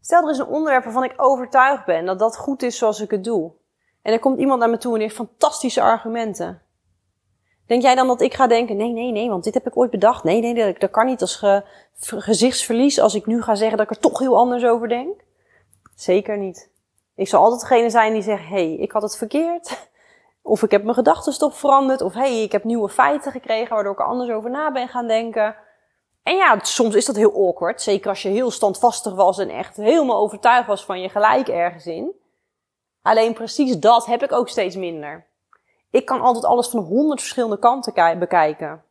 Stel 0.00 0.22
er 0.22 0.30
is 0.30 0.38
een 0.38 0.46
onderwerp 0.46 0.84
waarvan 0.84 1.04
ik 1.04 1.14
overtuigd 1.16 1.84
ben 1.84 2.06
dat 2.06 2.18
dat 2.18 2.36
goed 2.36 2.62
is 2.62 2.78
zoals 2.78 3.00
ik 3.00 3.10
het 3.10 3.24
doe. 3.24 3.52
En 4.02 4.12
er 4.12 4.18
komt 4.18 4.38
iemand 4.38 4.60
naar 4.60 4.70
me 4.70 4.78
toe 4.78 4.94
en 4.94 5.00
heeft 5.00 5.14
fantastische 5.14 5.82
argumenten. 5.82 6.62
Denk 7.66 7.82
jij 7.82 7.94
dan 7.94 8.06
dat 8.06 8.20
ik 8.20 8.34
ga 8.34 8.46
denken, 8.46 8.76
nee, 8.76 8.92
nee, 8.92 9.12
nee, 9.12 9.28
want 9.28 9.44
dit 9.44 9.54
heb 9.54 9.66
ik 9.66 9.76
ooit 9.76 9.90
bedacht. 9.90 10.24
Nee, 10.24 10.40
nee, 10.40 10.78
dat, 10.78 10.90
kan 10.90 11.06
niet 11.06 11.20
als 11.20 11.36
ge, 11.36 11.64
gezichtsverlies 12.00 13.00
als 13.00 13.14
ik 13.14 13.26
nu 13.26 13.42
ga 13.42 13.54
zeggen 13.54 13.78
dat 13.78 13.90
ik 13.90 13.96
er 13.96 14.02
toch 14.02 14.18
heel 14.18 14.36
anders 14.36 14.64
over 14.64 14.88
denk. 14.88 15.20
Zeker 15.94 16.38
niet. 16.38 16.70
Ik 17.14 17.28
zal 17.28 17.42
altijd 17.42 17.60
degene 17.60 17.90
zijn 17.90 18.12
die 18.12 18.22
zegt, 18.22 18.42
hé, 18.42 18.48
hey, 18.48 18.74
ik 18.74 18.92
had 18.92 19.02
het 19.02 19.16
verkeerd. 19.16 19.88
Of 20.46 20.62
ik 20.62 20.70
heb 20.70 20.82
mijn 20.82 20.94
gedachten 20.94 21.38
toch 21.38 21.56
veranderd. 21.56 22.00
Of 22.00 22.14
hey, 22.14 22.42
ik 22.42 22.52
heb 22.52 22.64
nieuwe 22.64 22.88
feiten 22.88 23.32
gekregen 23.32 23.74
waardoor 23.74 23.92
ik 23.92 23.98
er 23.98 24.06
anders 24.06 24.30
over 24.30 24.50
na 24.50 24.72
ben 24.72 24.88
gaan 24.88 25.06
denken. 25.06 25.56
En 26.22 26.36
ja, 26.36 26.58
soms 26.62 26.94
is 26.94 27.04
dat 27.04 27.16
heel 27.16 27.48
awkward. 27.48 27.82
Zeker 27.82 28.08
als 28.08 28.22
je 28.22 28.28
heel 28.28 28.50
standvastig 28.50 29.14
was 29.14 29.38
en 29.38 29.50
echt 29.50 29.76
helemaal 29.76 30.16
overtuigd 30.16 30.66
was 30.66 30.84
van 30.84 31.00
je 31.00 31.08
gelijk 31.08 31.48
ergens 31.48 31.86
in. 31.86 32.12
Alleen 33.02 33.34
precies 33.34 33.78
dat 33.78 34.06
heb 34.06 34.22
ik 34.22 34.32
ook 34.32 34.48
steeds 34.48 34.76
minder. 34.76 35.26
Ik 35.90 36.04
kan 36.04 36.20
altijd 36.20 36.44
alles 36.44 36.68
van 36.68 36.80
honderd 36.80 37.20
verschillende 37.20 37.58
kanten 37.58 38.18
bekijken. 38.18 38.84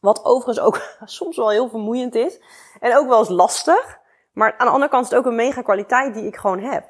Wat 0.00 0.24
overigens 0.24 0.60
ook 0.60 0.82
soms 1.04 1.36
wel 1.36 1.50
heel 1.50 1.68
vermoeiend 1.68 2.14
is. 2.14 2.40
En 2.80 2.96
ook 2.96 3.08
wel 3.08 3.18
eens 3.18 3.28
lastig. 3.28 3.98
Maar 4.32 4.54
aan 4.58 4.66
de 4.66 4.72
andere 4.72 4.90
kant 4.90 5.04
is 5.04 5.10
het 5.10 5.18
ook 5.18 5.26
een 5.26 5.34
mega 5.34 5.62
kwaliteit 5.62 6.14
die 6.14 6.26
ik 6.26 6.36
gewoon 6.36 6.60
heb. 6.60 6.88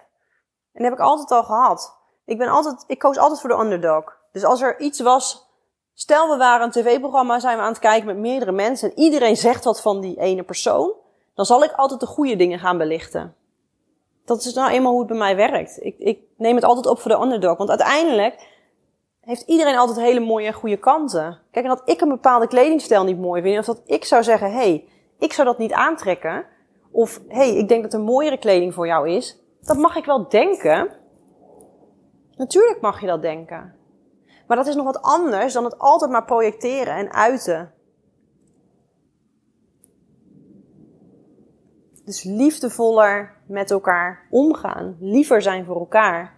En 0.73 0.83
dat 0.83 0.91
heb 0.91 0.93
ik 0.93 1.01
altijd 1.01 1.31
al 1.31 1.45
gehad. 1.45 1.98
Ik 2.29 2.39
ben 2.39 2.49
altijd, 2.49 2.85
ik 2.87 2.99
koos 2.99 3.19
altijd 3.19 3.41
voor 3.41 3.51
de 3.51 3.59
underdog. 3.59 4.17
Dus 4.33 4.45
als 4.45 4.63
er 4.63 4.81
iets 4.81 5.01
was, 5.01 5.47
stel 5.95 6.29
we 6.31 6.37
waren 6.37 6.65
een 6.65 6.71
tv-programma, 6.71 7.39
zijn 7.39 7.57
we 7.57 7.63
aan 7.63 7.69
het 7.69 7.79
kijken 7.79 8.07
met 8.07 8.17
meerdere 8.17 8.53
mensen 8.53 8.91
en 8.91 8.99
iedereen 8.99 9.37
zegt 9.37 9.65
wat 9.65 9.81
van 9.81 10.01
die 10.01 10.21
ene 10.21 10.43
persoon, 10.43 10.93
dan 11.35 11.45
zal 11.45 11.65
ik 11.65 11.73
altijd 11.73 12.01
de 12.01 12.07
goede 12.07 12.37
dingen 12.37 12.59
gaan 12.59 12.79
belichten. 12.79 13.35
Dat 14.25 14.45
is 14.45 14.55
nou 14.55 14.71
eenmaal 14.71 14.91
hoe 14.91 15.01
het 15.01 15.09
bij 15.09 15.19
mij 15.19 15.37
werkt. 15.37 15.85
Ik, 15.85 15.99
ik 15.99 16.21
neem 16.37 16.55
het 16.55 16.65
altijd 16.65 16.87
op 16.87 17.01
voor 17.01 17.11
de 17.11 17.21
underdog. 17.21 17.57
Want 17.57 17.69
uiteindelijk 17.69 18.47
heeft 19.21 19.43
iedereen 19.43 19.77
altijd 19.77 19.99
hele 19.99 20.21
mooie 20.21 20.47
en 20.47 20.53
goede 20.53 20.77
kanten. 20.77 21.41
Kijk, 21.51 21.65
en 21.65 21.71
dat 21.71 21.89
ik 21.89 22.01
een 22.01 22.09
bepaalde 22.09 22.47
kledingstijl 22.47 23.05
niet 23.05 23.19
mooi 23.19 23.43
vind, 23.43 23.59
of 23.59 23.65
dat 23.65 23.83
ik 23.85 24.05
zou 24.05 24.23
zeggen, 24.23 24.51
hé, 24.51 24.57
hey, 24.57 24.89
ik 25.19 25.33
zou 25.33 25.47
dat 25.47 25.59
niet 25.59 25.73
aantrekken, 25.73 26.47
of 26.91 27.21
hé, 27.29 27.37
hey, 27.37 27.55
ik 27.55 27.69
denk 27.69 27.83
dat 27.83 27.93
er 27.93 28.01
mooiere 28.01 28.39
kleding 28.39 28.75
voor 28.75 28.87
jou 28.87 29.11
is, 29.11 29.39
dat 29.61 29.77
mag 29.77 29.97
ik 29.97 30.05
wel 30.05 30.29
denken. 30.29 30.98
Natuurlijk 32.39 32.81
mag 32.81 33.01
je 33.01 33.07
dat 33.07 33.23
denken. 33.23 33.75
Maar 34.47 34.57
dat 34.57 34.67
is 34.67 34.75
nog 34.75 34.85
wat 34.85 35.03
anders 35.03 35.53
dan 35.53 35.65
het 35.65 35.79
altijd 35.79 36.11
maar 36.11 36.25
projecteren 36.25 36.95
en 36.95 37.13
uiten. 37.13 37.73
Dus 42.05 42.23
liefdevoller 42.23 43.37
met 43.47 43.71
elkaar 43.71 44.27
omgaan. 44.31 44.97
Liever 45.01 45.43
zijn 45.43 45.65
voor 45.65 45.79
elkaar. 45.79 46.37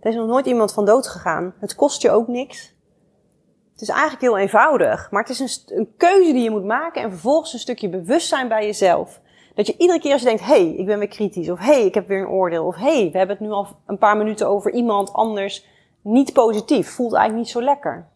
Er 0.00 0.10
is 0.10 0.16
nog 0.16 0.26
nooit 0.26 0.46
iemand 0.46 0.72
van 0.72 0.84
dood 0.84 1.08
gegaan. 1.08 1.54
Het 1.58 1.74
kost 1.74 2.02
je 2.02 2.10
ook 2.10 2.28
niks. 2.28 2.76
Het 3.72 3.80
is 3.80 3.88
eigenlijk 3.88 4.20
heel 4.20 4.38
eenvoudig. 4.38 5.10
Maar 5.10 5.22
het 5.22 5.30
is 5.30 5.40
een, 5.40 5.78
een 5.78 5.94
keuze 5.96 6.32
die 6.32 6.42
je 6.42 6.50
moet 6.50 6.64
maken 6.64 7.02
en 7.02 7.10
vervolgens 7.10 7.52
een 7.52 7.58
stukje 7.58 7.88
bewustzijn 7.88 8.48
bij 8.48 8.66
jezelf. 8.66 9.20
Dat 9.58 9.66
je 9.66 9.74
iedere 9.78 10.00
keer 10.00 10.12
als 10.12 10.20
je 10.20 10.26
denkt, 10.26 10.44
hey, 10.44 10.66
ik 10.66 10.86
ben 10.86 10.98
weer 10.98 11.08
kritisch. 11.08 11.50
Of 11.50 11.58
hey, 11.58 11.84
ik 11.84 11.94
heb 11.94 12.08
weer 12.08 12.20
een 12.20 12.28
oordeel. 12.28 12.66
Of 12.66 12.76
hey, 12.76 13.08
we 13.12 13.18
hebben 13.18 13.36
het 13.36 13.46
nu 13.46 13.52
al 13.52 13.66
een 13.86 13.98
paar 13.98 14.16
minuten 14.16 14.48
over 14.48 14.72
iemand 14.72 15.12
anders 15.12 15.66
niet 16.02 16.32
positief. 16.32 16.88
Voelt 16.88 17.12
eigenlijk 17.12 17.44
niet 17.44 17.52
zo 17.54 17.62
lekker. 17.62 18.08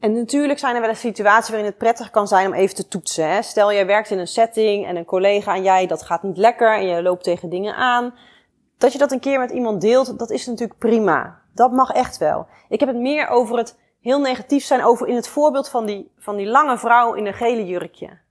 En 0.00 0.12
natuurlijk 0.12 0.58
zijn 0.58 0.74
er 0.74 0.80
wel 0.80 0.90
eens 0.90 1.00
situaties 1.00 1.48
waarin 1.48 1.68
het 1.68 1.78
prettig 1.78 2.10
kan 2.10 2.28
zijn 2.28 2.46
om 2.46 2.52
even 2.52 2.74
te 2.74 2.88
toetsen. 2.88 3.30
Hè? 3.30 3.42
Stel, 3.42 3.72
jij 3.72 3.86
werkt 3.86 4.10
in 4.10 4.18
een 4.18 4.26
setting 4.26 4.86
en 4.86 4.96
een 4.96 5.04
collega 5.04 5.54
en 5.54 5.62
jij, 5.62 5.86
dat 5.86 6.02
gaat 6.02 6.22
niet 6.22 6.36
lekker 6.36 6.76
en 6.76 6.86
je 6.86 7.02
loopt 7.02 7.24
tegen 7.24 7.48
dingen 7.48 7.74
aan. 7.74 8.14
Dat 8.78 8.92
je 8.92 8.98
dat 8.98 9.12
een 9.12 9.20
keer 9.20 9.38
met 9.38 9.50
iemand 9.50 9.80
deelt, 9.80 10.18
dat 10.18 10.30
is 10.30 10.46
natuurlijk 10.46 10.78
prima. 10.78 11.42
Dat 11.54 11.72
mag 11.72 11.90
echt 11.90 12.18
wel. 12.18 12.46
Ik 12.68 12.80
heb 12.80 12.88
het 12.88 12.98
meer 12.98 13.28
over 13.28 13.56
het 13.56 13.78
heel 14.00 14.20
negatief 14.20 14.64
zijn 14.64 14.84
over 14.84 15.08
in 15.08 15.14
het 15.14 15.28
voorbeeld 15.28 15.68
van 15.68 15.86
die, 15.86 16.12
van 16.18 16.36
die 16.36 16.46
lange 16.46 16.78
vrouw 16.78 17.14
in 17.14 17.26
een 17.26 17.34
gele 17.34 17.66
jurkje 17.66 18.24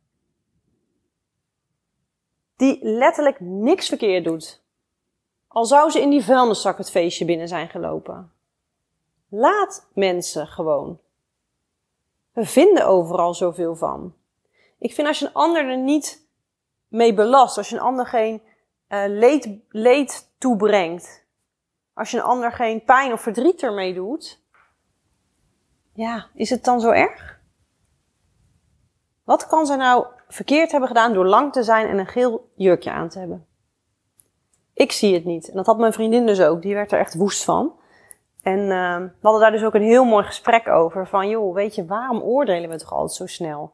die 2.55 2.79
letterlijk 2.81 3.39
niks 3.39 3.87
verkeerd 3.87 4.23
doet. 4.23 4.63
Al 5.47 5.65
zou 5.65 5.89
ze 5.89 6.01
in 6.01 6.09
die 6.09 6.23
vuilniszak 6.23 6.77
het 6.77 6.91
feestje 6.91 7.25
binnen 7.25 7.47
zijn 7.47 7.69
gelopen. 7.69 8.31
Laat 9.29 9.87
mensen 9.93 10.47
gewoon. 10.47 10.99
We 12.31 12.45
vinden 12.45 12.87
overal 12.87 13.33
zoveel 13.33 13.75
van. 13.75 14.13
Ik 14.77 14.93
vind 14.93 15.07
als 15.07 15.19
je 15.19 15.25
een 15.25 15.33
ander 15.33 15.69
er 15.69 15.77
niet 15.77 16.27
mee 16.87 17.13
belast, 17.13 17.57
als 17.57 17.69
je 17.69 17.75
een 17.75 17.81
ander 17.81 18.05
geen 18.05 18.41
uh, 18.89 19.03
leed, 19.07 19.49
leed 19.69 20.31
toebrengt, 20.37 21.25
als 21.93 22.11
je 22.11 22.17
een 22.17 22.23
ander 22.23 22.51
geen 22.51 22.83
pijn 22.83 23.13
of 23.13 23.21
verdriet 23.21 23.63
ermee 23.63 23.93
doet, 23.93 24.41
ja, 25.93 26.27
is 26.33 26.49
het 26.49 26.63
dan 26.63 26.79
zo 26.81 26.89
erg? 26.89 27.39
Wat 29.23 29.47
kan 29.47 29.65
ze 29.65 29.75
nou 29.75 30.05
verkeerd 30.35 30.71
hebben 30.71 30.89
gedaan 30.89 31.13
door 31.13 31.25
lang 31.25 31.53
te 31.53 31.63
zijn 31.63 31.87
en 31.87 31.97
een 31.97 32.07
geel 32.07 32.49
jurkje 32.55 32.91
aan 32.91 33.09
te 33.09 33.19
hebben. 33.19 33.45
Ik 34.73 34.91
zie 34.91 35.13
het 35.13 35.25
niet. 35.25 35.49
En 35.49 35.55
dat 35.55 35.65
had 35.65 35.77
mijn 35.77 35.93
vriendin 35.93 36.25
dus 36.25 36.41
ook. 36.41 36.61
Die 36.61 36.73
werd 36.73 36.91
er 36.91 36.99
echt 36.99 37.15
woest 37.15 37.43
van. 37.43 37.73
En 38.41 38.59
uh, 38.59 38.97
we 38.97 39.11
hadden 39.21 39.41
daar 39.41 39.51
dus 39.51 39.63
ook 39.63 39.73
een 39.73 39.81
heel 39.81 40.03
mooi 40.03 40.25
gesprek 40.25 40.67
over. 40.67 41.07
Van 41.07 41.29
joh, 41.29 41.53
weet 41.53 41.75
je, 41.75 41.85
waarom 41.85 42.21
oordelen 42.21 42.69
we 42.69 42.77
toch 42.77 42.93
altijd 42.93 43.11
zo 43.11 43.25
snel? 43.25 43.73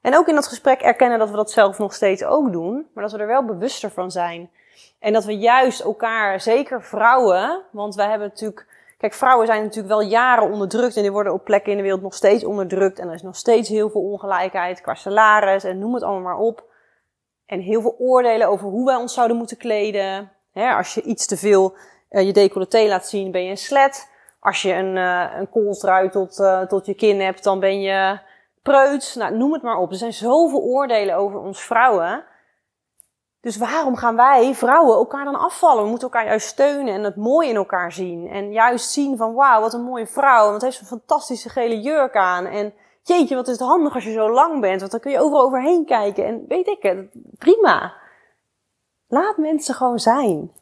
En 0.00 0.16
ook 0.16 0.28
in 0.28 0.34
dat 0.34 0.48
gesprek 0.48 0.80
erkennen 0.80 1.18
dat 1.18 1.30
we 1.30 1.36
dat 1.36 1.50
zelf 1.50 1.78
nog 1.78 1.94
steeds 1.94 2.24
ook 2.24 2.52
doen. 2.52 2.86
Maar 2.94 3.02
dat 3.04 3.12
we 3.12 3.18
er 3.18 3.26
wel 3.26 3.44
bewuster 3.44 3.90
van 3.90 4.10
zijn. 4.10 4.50
En 4.98 5.12
dat 5.12 5.24
we 5.24 5.38
juist 5.38 5.80
elkaar, 5.80 6.40
zeker 6.40 6.82
vrouwen, 6.82 7.62
want 7.72 7.94
wij 7.94 8.08
hebben 8.08 8.28
natuurlijk 8.28 8.66
Kijk, 9.00 9.14
vrouwen 9.14 9.46
zijn 9.46 9.62
natuurlijk 9.62 9.88
wel 9.88 10.00
jaren 10.00 10.50
onderdrukt 10.50 10.96
en 10.96 11.02
die 11.02 11.12
worden 11.12 11.32
op 11.32 11.44
plekken 11.44 11.70
in 11.70 11.76
de 11.76 11.82
wereld 11.82 12.02
nog 12.02 12.14
steeds 12.14 12.44
onderdrukt. 12.44 12.98
En 12.98 13.08
er 13.08 13.14
is 13.14 13.22
nog 13.22 13.36
steeds 13.36 13.68
heel 13.68 13.90
veel 13.90 14.00
ongelijkheid 14.00 14.80
qua 14.80 14.94
salaris 14.94 15.64
en 15.64 15.78
noem 15.78 15.94
het 15.94 16.02
allemaal 16.02 16.22
maar 16.22 16.46
op. 16.46 16.64
En 17.46 17.60
heel 17.60 17.80
veel 17.80 17.96
oordelen 17.98 18.48
over 18.48 18.66
hoe 18.66 18.86
wij 18.86 18.96
ons 18.96 19.14
zouden 19.14 19.36
moeten 19.36 19.56
kleden. 19.56 20.32
als 20.54 20.94
je 20.94 21.02
iets 21.02 21.26
te 21.26 21.36
veel 21.36 21.76
uh, 22.10 22.26
je 22.26 22.32
decolleté 22.32 22.78
laat 22.78 23.08
zien, 23.08 23.30
ben 23.30 23.44
je 23.44 23.50
een 23.50 23.56
slet. 23.56 24.10
Als 24.40 24.62
je 24.62 24.72
een, 24.72 24.96
uh, 24.96 25.26
een 25.36 26.10
tot, 26.10 26.38
uh, 26.38 26.62
tot 26.62 26.86
je 26.86 26.94
kin 26.94 27.20
hebt, 27.20 27.44
dan 27.44 27.60
ben 27.60 27.80
je 27.80 28.18
preuts. 28.62 29.14
Nou, 29.14 29.36
noem 29.36 29.52
het 29.52 29.62
maar 29.62 29.76
op. 29.76 29.90
Er 29.90 29.96
zijn 29.96 30.12
zoveel 30.12 30.60
oordelen 30.60 31.16
over 31.16 31.40
ons 31.40 31.60
vrouwen. 31.62 32.24
Dus 33.40 33.56
waarom 33.56 33.96
gaan 33.96 34.16
wij, 34.16 34.54
vrouwen, 34.54 34.96
elkaar 34.96 35.24
dan 35.24 35.38
afvallen? 35.38 35.82
We 35.82 35.88
moeten 35.88 36.08
elkaar 36.08 36.26
juist 36.26 36.46
steunen 36.46 36.94
en 36.94 37.02
het 37.02 37.16
mooi 37.16 37.48
in 37.48 37.56
elkaar 37.56 37.92
zien. 37.92 38.28
En 38.28 38.52
juist 38.52 38.90
zien 38.90 39.16
van, 39.16 39.34
wauw, 39.34 39.60
wat 39.60 39.74
een 39.74 39.82
mooie 39.82 40.06
vrouw. 40.06 40.50
Want 40.50 40.62
heeft 40.62 40.80
een 40.80 40.86
fantastische 40.86 41.48
gele 41.48 41.80
jurk 41.80 42.16
aan. 42.16 42.46
En 42.46 42.74
jeetje, 43.02 43.34
wat 43.34 43.48
is 43.48 43.58
het 43.58 43.68
handig 43.68 43.94
als 43.94 44.04
je 44.04 44.12
zo 44.12 44.30
lang 44.30 44.60
bent. 44.60 44.80
Want 44.80 44.92
dan 44.92 45.00
kun 45.00 45.10
je 45.10 45.20
overal 45.20 45.44
overheen 45.44 45.84
kijken. 45.84 46.24
En 46.24 46.44
weet 46.48 46.66
ik 46.66 46.82
het, 46.82 47.08
prima. 47.38 47.94
Laat 49.08 49.36
mensen 49.36 49.74
gewoon 49.74 49.98
zijn. 49.98 50.52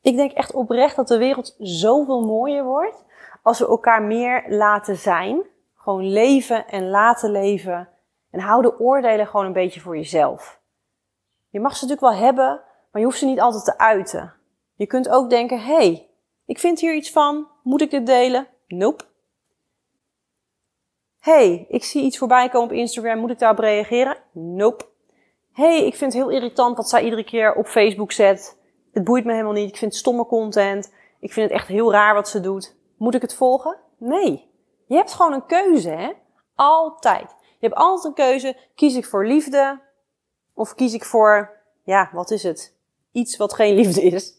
Ik 0.00 0.16
denk 0.16 0.32
echt 0.32 0.54
oprecht 0.54 0.96
dat 0.96 1.08
de 1.08 1.18
wereld 1.18 1.54
zoveel 1.58 2.20
mooier 2.20 2.64
wordt. 2.64 3.04
Als 3.42 3.58
we 3.58 3.66
elkaar 3.66 4.02
meer 4.02 4.44
laten 4.48 4.96
zijn. 4.96 5.42
Gewoon 5.76 6.12
leven 6.12 6.68
en 6.68 6.90
laten 6.90 7.30
leven. 7.30 7.88
En 8.30 8.40
hou 8.40 8.62
de 8.62 8.80
oordelen 8.80 9.26
gewoon 9.26 9.46
een 9.46 9.52
beetje 9.52 9.80
voor 9.80 9.96
jezelf. 9.96 10.60
Je 11.56 11.62
mag 11.62 11.76
ze 11.76 11.86
natuurlijk 11.86 12.14
wel 12.14 12.26
hebben, 12.26 12.60
maar 12.90 13.00
je 13.00 13.04
hoeft 13.04 13.18
ze 13.18 13.26
niet 13.26 13.40
altijd 13.40 13.64
te 13.64 13.78
uiten. 13.78 14.32
Je 14.74 14.86
kunt 14.86 15.08
ook 15.08 15.30
denken, 15.30 15.60
hé, 15.60 15.74
hey, 15.74 16.10
ik 16.46 16.58
vind 16.58 16.80
hier 16.80 16.94
iets 16.94 17.10
van, 17.10 17.48
moet 17.62 17.80
ik 17.80 17.90
dit 17.90 18.06
delen? 18.06 18.46
Nope. 18.66 19.04
hey, 21.20 21.66
ik 21.68 21.84
zie 21.84 22.02
iets 22.02 22.18
voorbij 22.18 22.48
komen 22.48 22.68
op 22.68 22.76
Instagram, 22.76 23.18
moet 23.18 23.30
ik 23.30 23.38
daarop 23.38 23.58
reageren? 23.58 24.16
Nope. 24.32 24.84
hey, 25.52 25.86
ik 25.86 25.94
vind 25.94 26.12
het 26.12 26.22
heel 26.22 26.30
irritant 26.30 26.76
wat 26.76 26.88
zij 26.88 27.04
iedere 27.04 27.24
keer 27.24 27.54
op 27.54 27.66
Facebook 27.66 28.12
zet. 28.12 28.58
Het 28.92 29.04
boeit 29.04 29.24
me 29.24 29.32
helemaal 29.32 29.52
niet, 29.52 29.68
ik 29.68 29.76
vind 29.76 29.90
het 29.90 30.00
stomme 30.00 30.26
content. 30.26 30.92
Ik 31.20 31.32
vind 31.32 31.50
het 31.50 31.58
echt 31.58 31.68
heel 31.68 31.92
raar 31.92 32.14
wat 32.14 32.28
ze 32.28 32.40
doet. 32.40 32.76
Moet 32.96 33.14
ik 33.14 33.22
het 33.22 33.34
volgen? 33.34 33.76
Nee. 33.98 34.50
Je 34.86 34.96
hebt 34.96 35.12
gewoon 35.12 35.32
een 35.32 35.46
keuze, 35.46 35.90
hè? 35.90 36.12
Altijd. 36.54 37.34
Je 37.40 37.66
hebt 37.66 37.74
altijd 37.74 38.04
een 38.04 38.24
keuze. 38.24 38.56
Kies 38.74 38.96
ik 38.96 39.06
voor 39.06 39.26
liefde? 39.26 39.84
Of 40.56 40.74
kies 40.74 40.94
ik 40.94 41.04
voor, 41.04 41.50
ja, 41.82 42.10
wat 42.12 42.30
is 42.30 42.42
het? 42.42 42.74
Iets 43.12 43.36
wat 43.36 43.54
geen 43.54 43.74
liefde 43.74 44.02
is. 44.02 44.34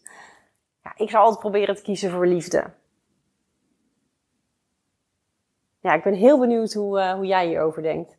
Ja, 0.82 0.92
ik 0.96 1.10
zou 1.10 1.22
altijd 1.22 1.40
proberen 1.40 1.76
te 1.76 1.82
kiezen 1.82 2.10
voor 2.10 2.26
liefde. 2.26 2.64
Ja, 5.80 5.94
ik 5.94 6.02
ben 6.02 6.14
heel 6.14 6.38
benieuwd 6.38 6.72
hoe, 6.72 6.98
uh, 6.98 7.12
hoe 7.12 7.26
jij 7.26 7.46
hierover 7.46 7.82
denkt. 7.82 8.16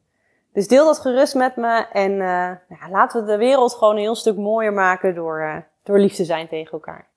Dus 0.53 0.67
deel 0.67 0.85
dat 0.85 0.99
gerust 0.99 1.35
met 1.35 1.55
me 1.55 1.87
en 1.91 2.11
uh, 2.11 2.51
ja, 2.79 2.89
laten 2.89 3.21
we 3.21 3.31
de 3.31 3.37
wereld 3.37 3.73
gewoon 3.73 3.95
een 3.95 4.01
heel 4.01 4.15
stuk 4.15 4.37
mooier 4.37 4.73
maken 4.73 5.15
door, 5.15 5.41
uh, 5.41 5.57
door 5.83 5.99
lief 5.99 6.15
te 6.15 6.25
zijn 6.25 6.47
tegen 6.47 6.71
elkaar. 6.71 7.08